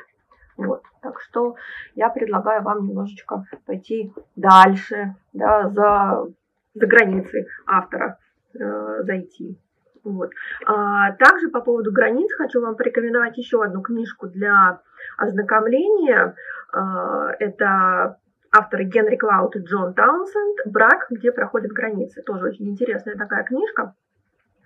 Вот. 0.68 0.84
Так 1.02 1.20
что 1.22 1.56
я 1.96 2.10
предлагаю 2.10 2.64
вам 2.64 2.88
немножечко 2.88 3.46
пойти 3.66 4.14
дальше, 4.36 5.16
да, 5.34 5.70
за, 5.70 6.28
за 6.74 6.88
границы 6.88 7.48
автора 7.66 8.18
э, 8.54 9.04
зайти. 9.04 9.58
Вот. 10.04 10.32
А, 10.66 11.12
также 11.14 11.50
по 11.50 11.62
поводу 11.62 11.92
границ 11.92 12.34
хочу 12.34 12.62
вам 12.62 12.76
порекомендовать 12.76 13.38
еще 13.38 13.64
одну 13.64 13.82
книжку 13.82 14.28
для 14.28 14.82
ознакомления. 15.18 16.36
А, 16.74 17.32
это 17.40 18.18
авторы 18.52 18.86
Генри 18.86 19.16
Клауд 19.16 19.56
и 19.56 19.60
Джон 19.60 19.94
Таунсенд 19.94 20.60
«Брак, 20.66 21.08
где 21.10 21.32
проходят 21.32 21.72
границы». 21.72 22.22
Тоже 22.24 22.48
очень 22.48 22.70
интересная 22.70 23.16
такая 23.16 23.44
книжка. 23.44 23.94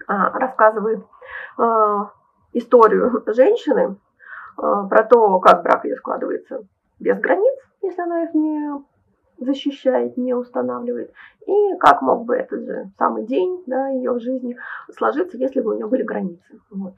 А, 0.08 0.38
рассказывает 0.40 1.04
а, 1.58 2.12
историю 2.54 3.24
женщины, 3.28 3.98
про 4.56 5.04
то, 5.04 5.40
как 5.40 5.64
брак 5.64 5.86
ее 5.86 5.96
складывается 5.98 6.64
без 7.00 7.20
границ, 7.20 7.56
если 7.82 8.02
она 8.02 8.24
их 8.24 8.34
не 8.34 8.84
защищает, 9.38 10.18
не 10.18 10.34
устанавливает, 10.34 11.12
и 11.46 11.78
как 11.80 12.02
мог 12.02 12.26
бы 12.26 12.36
этот 12.36 12.66
же 12.66 12.90
самый 12.98 13.26
день 13.26 13.64
да, 13.68 13.90
ее 13.90 14.14
в 14.14 14.20
жизни 14.20 14.58
сложиться, 14.96 15.38
если 15.38 15.62
бы 15.62 15.72
у 15.72 15.76
нее 15.76 15.88
были 15.88 16.04
границы. 16.04 16.60
Вот. 16.72 16.96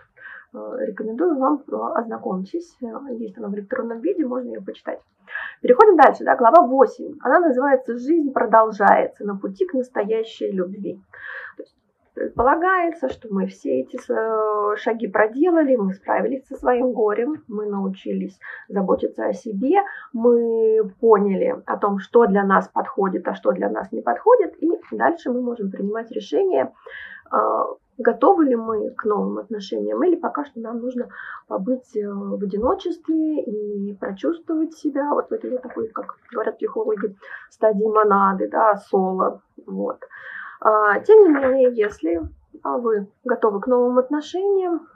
Э, 0.53 0.77
рекомендую 0.85 1.37
вам 1.37 1.63
э, 1.67 1.75
ознакомьтесь. 1.95 2.77
Есть 3.11 3.37
она 3.37 3.49
в 3.49 3.55
электронном 3.55 3.99
виде, 3.99 4.25
можно 4.25 4.47
ее 4.47 4.61
почитать. 4.61 4.99
Переходим 5.61 5.97
дальше, 5.97 6.23
да, 6.23 6.35
глава 6.35 6.65
8. 6.65 7.17
Она 7.21 7.39
называется 7.39 7.97
«Жизнь 7.97 8.31
продолжается 8.31 9.25
на 9.25 9.35
пути 9.37 9.65
к 9.65 9.73
настоящей 9.73 10.51
любви». 10.51 11.01
Предполагается, 12.17 13.09
что 13.09 13.27
мы 13.29 13.45
все 13.45 13.81
эти 13.81 13.99
э, 14.09 14.75
шаги 14.77 15.05
проделали, 15.07 15.75
мы 15.75 15.93
справились 15.93 16.47
со 16.47 16.55
своим 16.55 16.91
горем, 16.91 17.43
мы 17.47 17.67
научились 17.67 18.39
заботиться 18.67 19.27
о 19.27 19.33
себе, 19.33 19.83
мы 20.13 20.91
поняли 20.99 21.61
о 21.67 21.77
том, 21.77 21.99
что 21.99 22.25
для 22.25 22.43
нас 22.43 22.67
подходит, 22.69 23.27
а 23.27 23.35
что 23.35 23.51
для 23.51 23.69
нас 23.69 23.91
не 23.91 24.01
подходит, 24.01 24.55
и 24.63 24.67
дальше 24.89 25.29
мы 25.29 25.43
можем 25.43 25.69
принимать 25.69 26.09
решение, 26.09 26.73
э, 27.31 27.37
готовы 27.99 28.45
ли 28.45 28.55
мы 28.55 28.89
к 28.89 29.05
новым 29.05 29.37
отношениям, 29.37 30.03
или 30.03 30.15
пока 30.15 30.43
что 30.43 30.59
нам 30.59 30.79
нужно 30.79 31.09
побыть 31.47 31.95
э, 31.95 32.09
в 32.09 32.41
одиночестве 32.41 33.43
и 33.43 33.93
прочувствовать 33.93 34.73
себя 34.73 35.13
вот 35.13 35.29
в 35.29 35.33
этой 35.33 35.55
такой, 35.59 35.89
как 35.89 36.15
говорят 36.31 36.57
психологи, 36.57 37.15
стадии 37.51 37.85
монады, 37.85 38.49
да, 38.49 38.75
соло, 38.77 39.43
вот. 39.67 39.99
А, 40.59 40.99
тем 40.99 41.23
не 41.23 41.29
менее, 41.29 41.73
если 41.73 42.21
а, 42.63 42.77
вы 42.77 43.07
готовы 43.23 43.61
к 43.61 43.67
новым 43.67 43.97
отношениям 43.99 44.87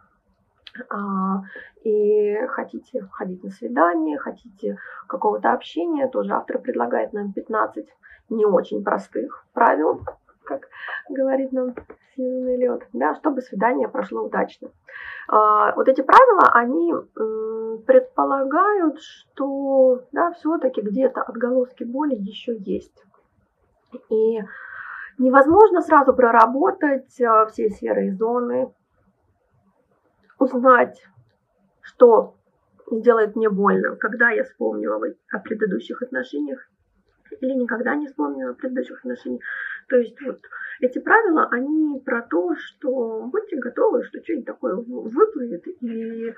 а, 0.90 1.44
и 1.84 2.36
хотите 2.48 3.08
ходить 3.12 3.44
на 3.44 3.50
свидание, 3.52 4.18
хотите 4.18 4.78
какого-то 5.08 5.54
общения, 5.54 6.08
тоже 6.08 6.34
автор 6.34 6.60
предлагает 6.60 7.14
нам 7.14 7.34
15 7.34 7.88
не 8.30 8.46
очень 8.46 8.84
простых 8.84 9.46
правил, 9.54 10.02
как 10.46 10.70
говорит 11.10 11.52
нам 11.52 11.76
Сьюзен 12.16 12.48
Эллиот, 12.48 12.84
да, 12.94 13.16
чтобы 13.16 13.42
свидание 13.42 13.88
прошло 13.88 14.24
удачно. 14.24 14.70
Вот 15.28 15.88
эти 15.88 16.02
правила, 16.02 16.50
они 16.54 16.94
предполагают, 17.86 19.00
что 19.00 20.02
да, 20.12 20.32
все-таки 20.32 20.82
где-то 20.82 21.22
отголоски 21.22 21.84
боли 21.84 22.16
еще 22.16 22.56
есть. 22.58 23.04
И 24.10 24.40
Невозможно 25.22 25.82
сразу 25.82 26.16
проработать 26.16 27.22
э, 27.22 27.46
все 27.52 27.70
сферы 27.70 28.08
и 28.08 28.10
зоны, 28.10 28.74
узнать, 30.40 31.00
что 31.80 32.34
сделает 32.90 33.36
мне 33.36 33.48
больно, 33.48 33.96
когда 33.98 34.32
я 34.32 34.44
вспомню 34.44 34.96
о 34.96 35.40
предыдущих 35.40 36.02
отношениях 36.02 36.68
или 37.40 37.54
никогда 37.54 37.94
не 37.94 38.08
вспомню 38.08 38.50
о 38.50 38.54
предыдущих 38.56 38.98
отношениях. 38.98 39.44
То 39.90 39.98
есть 39.98 40.20
вот 40.24 40.40
эти 40.80 40.98
правила, 40.98 41.48
они 41.52 42.00
про 42.00 42.24
то, 42.24 42.56
что 42.56 43.28
будьте 43.32 43.58
готовы, 43.58 44.04
что 44.06 44.24
что-нибудь 44.24 44.48
такое 44.48 44.74
выплывет, 44.76 45.68
и 45.68 46.34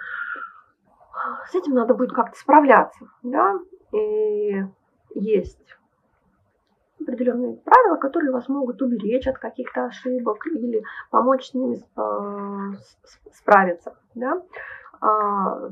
с 1.50 1.56
этим 1.56 1.74
надо 1.74 1.94
будет 1.94 2.12
как-то 2.12 2.38
справляться, 2.38 3.06
да, 3.22 3.58
и 3.94 4.62
есть 5.16 5.74
определенные 7.04 7.58
правила, 7.58 7.98
которые 7.98 8.32
вас 8.32 8.50
могут 8.50 8.82
уберечь 8.82 9.28
от 9.28 9.38
каких-то 9.38 9.86
ошибок 9.86 10.46
или 10.48 10.84
помочь 11.12 11.50
с 11.50 11.54
ними 11.54 11.82
э, 11.96 12.78
справиться. 13.34 13.96
Да? 14.16 14.42
А, 15.02 15.70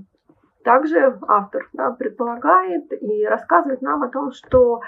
также 0.63 1.17
автор 1.27 1.69
да, 1.73 1.91
предполагает 1.91 2.91
и 3.01 3.25
рассказывает 3.25 3.81
нам 3.81 4.03
о 4.03 4.09
том, 4.09 4.31
что 4.31 4.81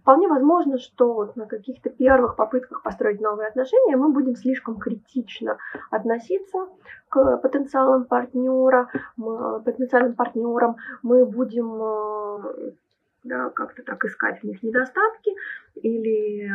вполне 0.00 0.28
возможно, 0.28 0.78
что 0.78 1.12
вот 1.14 1.36
на 1.36 1.46
каких-то 1.46 1.90
первых 1.90 2.36
попытках 2.36 2.82
построить 2.82 3.20
новые 3.20 3.48
отношения 3.48 3.96
мы 3.96 4.08
будем 4.08 4.34
слишком 4.34 4.78
критично 4.78 5.58
относиться 5.90 6.66
к 7.08 7.36
потенциалам 7.38 8.04
партнера, 8.04 8.90
потенциальным 9.16 10.14
партнерам, 10.14 10.76
мы 11.02 11.24
будем 11.24 11.80
э, 11.80 12.72
да, 13.24 13.50
как-то 13.50 13.82
так 13.82 14.04
искать 14.04 14.40
в 14.40 14.44
них 14.44 14.62
недостатки 14.62 15.32
или 15.74 16.50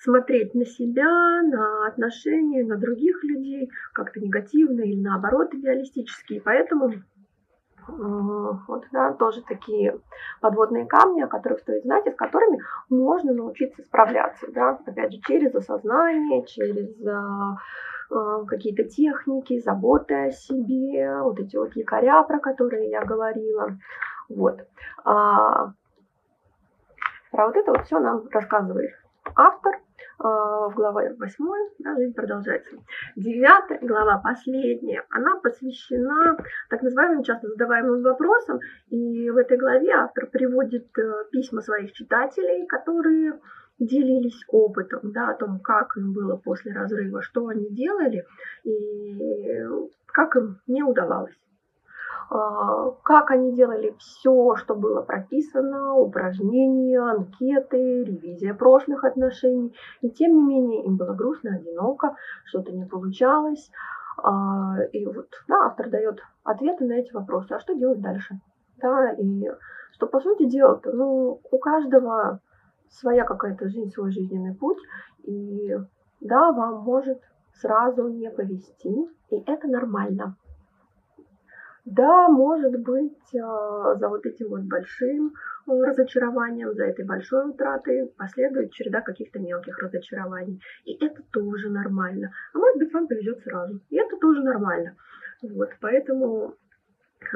смотреть 0.00 0.54
на 0.54 0.64
себя, 0.64 1.42
на 1.42 1.86
отношения, 1.86 2.64
на 2.64 2.76
других 2.76 3.22
людей 3.22 3.70
как-то 3.92 4.18
негативно 4.18 4.80
или 4.80 5.00
наоборот 5.00 5.54
идеалистически. 5.54 6.34
И 6.34 6.40
поэтому 6.40 6.92
вот, 7.86 8.84
да, 8.92 9.12
тоже 9.12 9.42
такие 9.42 9.98
подводные 10.40 10.86
камни, 10.86 11.22
о 11.22 11.28
которых 11.28 11.60
стоит 11.60 11.82
знать, 11.82 12.06
и 12.06 12.10
с 12.10 12.14
которыми 12.14 12.58
можно 12.88 13.32
научиться 13.32 13.82
справляться. 13.82 14.46
Да? 14.52 14.78
Опять 14.86 15.12
же, 15.12 15.20
через 15.26 15.54
осознание, 15.54 16.46
через 16.46 17.06
а, 17.06 17.56
а, 18.10 18.44
какие-то 18.44 18.84
техники, 18.84 19.60
заботы 19.60 20.14
о 20.14 20.30
себе, 20.30 21.20
вот 21.20 21.38
эти 21.38 21.56
вот 21.56 21.76
якоря, 21.76 22.22
про 22.22 22.38
которые 22.38 22.90
я 22.90 23.04
говорила. 23.04 23.76
Вот. 24.28 24.60
А, 25.04 25.72
про 27.30 27.46
вот 27.46 27.56
это 27.56 27.72
вот 27.72 27.84
все 27.86 27.98
нам 27.98 28.28
рассказывает 28.30 28.92
автор 29.36 29.80
а, 30.18 30.68
в 30.68 30.74
главе 30.74 31.14
8, 31.18 31.44
да, 31.80 31.96
жизнь 31.96 32.14
продолжается. 32.14 32.76
Девятая 33.16 33.80
глава, 33.80 34.18
последняя, 34.18 35.04
она 35.10 35.36
посвящена 35.40 36.36
так 36.70 36.82
называемым 36.82 37.22
часто 37.22 37.48
задаваемым 37.48 38.02
вопросам. 38.02 38.60
И 38.88 39.30
в 39.30 39.36
этой 39.36 39.58
главе 39.58 39.90
автор 39.92 40.26
приводит 40.26 40.86
э, 40.98 41.24
письма 41.32 41.60
своих 41.60 41.92
читателей, 41.92 42.66
которые 42.66 43.40
делились 43.78 44.44
опытом, 44.48 45.12
да, 45.12 45.30
о 45.30 45.34
том, 45.34 45.58
как 45.60 45.96
им 45.96 46.12
было 46.12 46.36
после 46.36 46.72
разрыва, 46.72 47.22
что 47.22 47.48
они 47.48 47.68
делали 47.70 48.24
и 48.62 49.64
как 50.06 50.36
им 50.36 50.60
не 50.68 50.82
удавалось. 50.82 51.34
А, 52.30 52.90
как 53.02 53.30
они 53.30 53.52
делали 53.52 53.94
все, 53.98 54.56
что 54.56 54.74
было 54.74 55.02
прописано, 55.02 55.94
упражнения, 55.94 57.00
анкеты, 57.00 58.04
ревизия 58.04 58.54
прошлых 58.54 59.04
отношений. 59.04 59.74
И 60.00 60.10
тем 60.10 60.34
не 60.36 60.42
менее 60.42 60.84
им 60.84 60.96
было 60.96 61.14
грустно, 61.14 61.56
одиноко, 61.56 62.16
что-то 62.44 62.72
не 62.72 62.84
получалось. 62.84 63.70
А, 64.22 64.76
и 64.92 65.06
вот 65.06 65.28
да, 65.48 65.66
автор 65.66 65.90
дает 65.90 66.20
ответы 66.44 66.84
на 66.84 66.94
эти 66.94 67.12
вопросы. 67.12 67.52
А 67.54 67.60
что 67.60 67.74
делать 67.74 68.00
дальше? 68.00 68.40
Да, 68.80 69.12
и 69.12 69.50
что 69.92 70.06
по 70.06 70.20
сути 70.20 70.48
дела-то, 70.48 70.92
ну, 70.92 71.40
у 71.50 71.58
каждого 71.58 72.40
своя 72.90 73.24
какая-то 73.24 73.68
жизнь, 73.68 73.90
свой 73.90 74.10
жизненный 74.10 74.54
путь. 74.54 74.78
И 75.24 75.76
да, 76.20 76.52
вам 76.52 76.82
может 76.82 77.20
сразу 77.54 78.08
не 78.08 78.30
повезти, 78.30 79.08
и 79.30 79.36
это 79.46 79.68
нормально. 79.68 80.36
Да, 81.84 82.28
может 82.28 82.80
быть, 82.80 83.34
а, 83.36 83.94
за 83.96 84.08
вот 84.08 84.24
этим 84.24 84.48
вот 84.48 84.62
большим 84.62 85.34
э, 85.66 85.70
разочарованием, 85.70 86.72
за 86.72 86.84
этой 86.84 87.04
большой 87.04 87.50
утратой 87.50 88.10
последует 88.16 88.72
череда 88.72 89.02
каких-то 89.02 89.38
мелких 89.38 89.78
разочарований. 89.78 90.62
И 90.86 90.94
это 91.04 91.22
тоже 91.30 91.68
нормально. 91.68 92.32
А 92.54 92.58
может 92.58 92.78
быть, 92.78 92.92
вам 92.92 93.06
повезет 93.06 93.42
сразу. 93.42 93.80
И 93.90 93.96
это 93.98 94.16
тоже 94.16 94.42
нормально. 94.42 94.96
Вот, 95.42 95.68
поэтому 95.82 96.54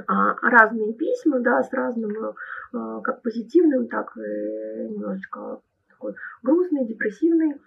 а, 0.07 0.35
разные 0.41 0.95
письма, 0.95 1.41
да, 1.41 1.63
с 1.63 1.71
разным, 1.71 2.35
а, 2.73 3.01
как 3.03 3.21
позитивным, 3.21 3.87
так 3.89 4.17
и 4.17 4.89
немножечко 4.89 5.61
такой 5.91 6.15
грустной, 6.43 6.87
депрессивной 6.87 7.61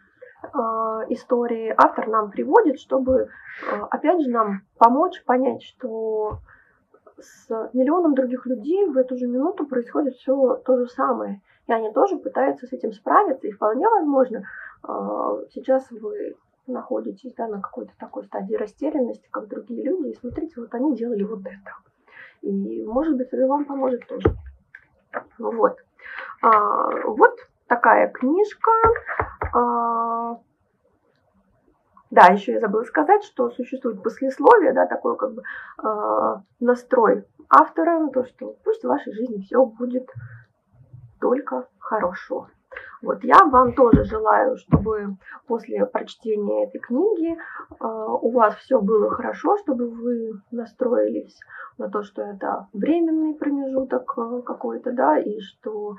истории 1.09 1.71
автор 1.77 2.07
нам 2.07 2.31
приводит, 2.31 2.79
чтобы, 2.79 3.29
опять 3.91 4.23
же, 4.23 4.31
нам 4.31 4.63
помочь 4.79 5.23
понять, 5.23 5.61
что 5.61 6.39
с 7.21 7.69
миллионом 7.73 8.15
других 8.15 8.45
людей 8.45 8.85
в 8.85 8.97
эту 8.97 9.17
же 9.17 9.27
минуту 9.27 9.65
происходит 9.65 10.15
все 10.15 10.55
то 10.65 10.77
же 10.77 10.87
самое. 10.87 11.41
И 11.67 11.73
они 11.73 11.91
тоже 11.91 12.17
пытаются 12.17 12.67
с 12.67 12.73
этим 12.73 12.91
справиться. 12.91 13.47
И 13.47 13.51
вполне 13.51 13.87
возможно, 13.87 14.43
а, 14.83 15.37
сейчас 15.53 15.89
вы 15.91 16.35
находитесь 16.67 17.33
да, 17.35 17.47
на 17.47 17.61
какой-то 17.61 17.93
такой 17.99 18.23
стадии 18.25 18.55
растерянности, 18.55 19.27
как 19.31 19.47
другие 19.47 19.83
люди, 19.83 20.09
и 20.09 20.15
смотрите, 20.15 20.53
вот 20.57 20.73
они 20.73 20.95
делали 20.95 21.23
вот 21.23 21.41
это. 21.41 21.75
И, 22.41 22.83
может 22.83 23.17
быть, 23.17 23.27
это 23.31 23.47
вам 23.47 23.65
поможет 23.65 24.05
тоже. 24.07 24.35
Вот. 25.37 25.77
А, 26.41 26.89
вот 27.05 27.35
такая 27.67 28.09
книжка. 28.09 28.71
А, 29.53 30.39
да, 32.11 32.27
еще 32.27 32.51
я 32.53 32.59
забыла 32.59 32.83
сказать, 32.83 33.23
что 33.23 33.49
существует 33.49 34.03
послесловие, 34.03 34.73
да, 34.73 34.85
такой 34.85 35.15
как 35.17 35.33
бы 35.33 35.43
э, 35.81 36.35
настрой 36.59 37.25
автора 37.49 37.99
на 37.99 38.09
то, 38.09 38.25
что 38.25 38.57
пусть 38.65 38.83
в 38.83 38.87
вашей 38.87 39.13
жизни 39.13 39.41
все 39.41 39.65
будет 39.65 40.09
только 41.21 41.67
хорошо. 41.79 42.49
Вот, 43.01 43.23
я 43.23 43.43
вам 43.45 43.73
тоже 43.73 44.03
желаю, 44.03 44.57
чтобы 44.57 45.17
после 45.47 45.85
прочтения 45.87 46.65
этой 46.65 46.79
книги 46.79 47.35
э, 47.35 47.75
у 47.79 48.29
вас 48.29 48.55
все 48.57 48.79
было 48.79 49.09
хорошо, 49.09 49.57
чтобы 49.57 49.89
вы 49.89 50.33
настроились 50.51 51.39
на 51.79 51.89
то, 51.89 52.03
что 52.03 52.21
это 52.21 52.67
временный 52.73 53.33
промежуток 53.33 54.13
э, 54.17 54.41
какой-то, 54.45 54.91
да, 54.91 55.17
и 55.17 55.39
что, 55.39 55.95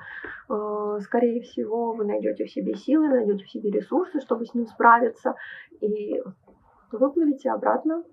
э, 0.49 0.99
скорее 1.01 1.41
всего, 1.41 1.91
вы 1.91 2.05
найдете 2.05 2.45
в 2.45 2.51
себе 2.51 2.75
силы, 2.75 3.09
найдете 3.09 3.43
в 3.43 3.51
себе 3.51 3.69
ресурсы, 3.69 4.21
чтобы 4.21 4.45
с 4.45 4.53
ним 4.53 4.65
справиться, 4.67 5.35
и 5.81 6.23
выплывете 6.91 7.51
обратно 7.51 8.03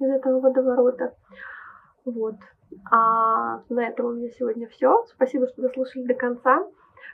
из 0.00 0.10
этого 0.10 0.40
водоворота. 0.40 1.14
Вот. 2.04 2.36
А 2.90 3.62
на 3.68 3.86
этом 3.86 4.06
у 4.06 4.12
меня 4.14 4.30
сегодня 4.30 4.66
все. 4.66 5.04
Спасибо, 5.14 5.46
что 5.46 5.62
дослушали 5.62 6.06
до 6.06 6.14
конца. 6.14 6.66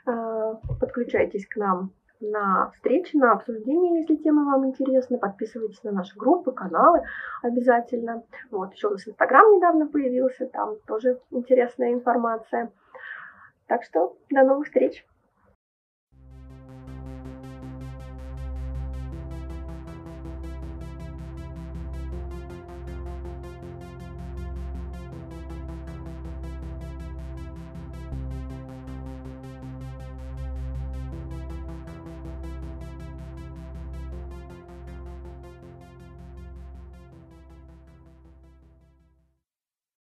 Э, 0.05 0.55
подключайтесь 0.79 1.47
к 1.47 1.55
нам 1.57 1.91
на 2.21 2.71
встречи, 2.71 3.15
на 3.15 3.33
обсуждение, 3.33 4.01
если 4.01 4.15
тема 4.15 4.45
вам 4.45 4.67
интересна. 4.67 5.17
Подписывайтесь 5.17 5.83
на 5.83 5.91
наши 5.91 6.17
группы, 6.17 6.51
каналы 6.51 7.01
обязательно. 7.41 8.23
Вот, 8.51 8.73
еще 8.73 8.87
у 8.87 8.91
нас 8.91 9.07
Инстаграм 9.07 9.55
недавно 9.55 9.87
появился, 9.87 10.47
там 10.47 10.75
тоже 10.85 11.19
интересная 11.31 11.93
информация. 11.93 12.71
Так 13.67 13.83
что 13.83 14.17
до 14.29 14.43
новых 14.43 14.67
встреч! 14.67 15.05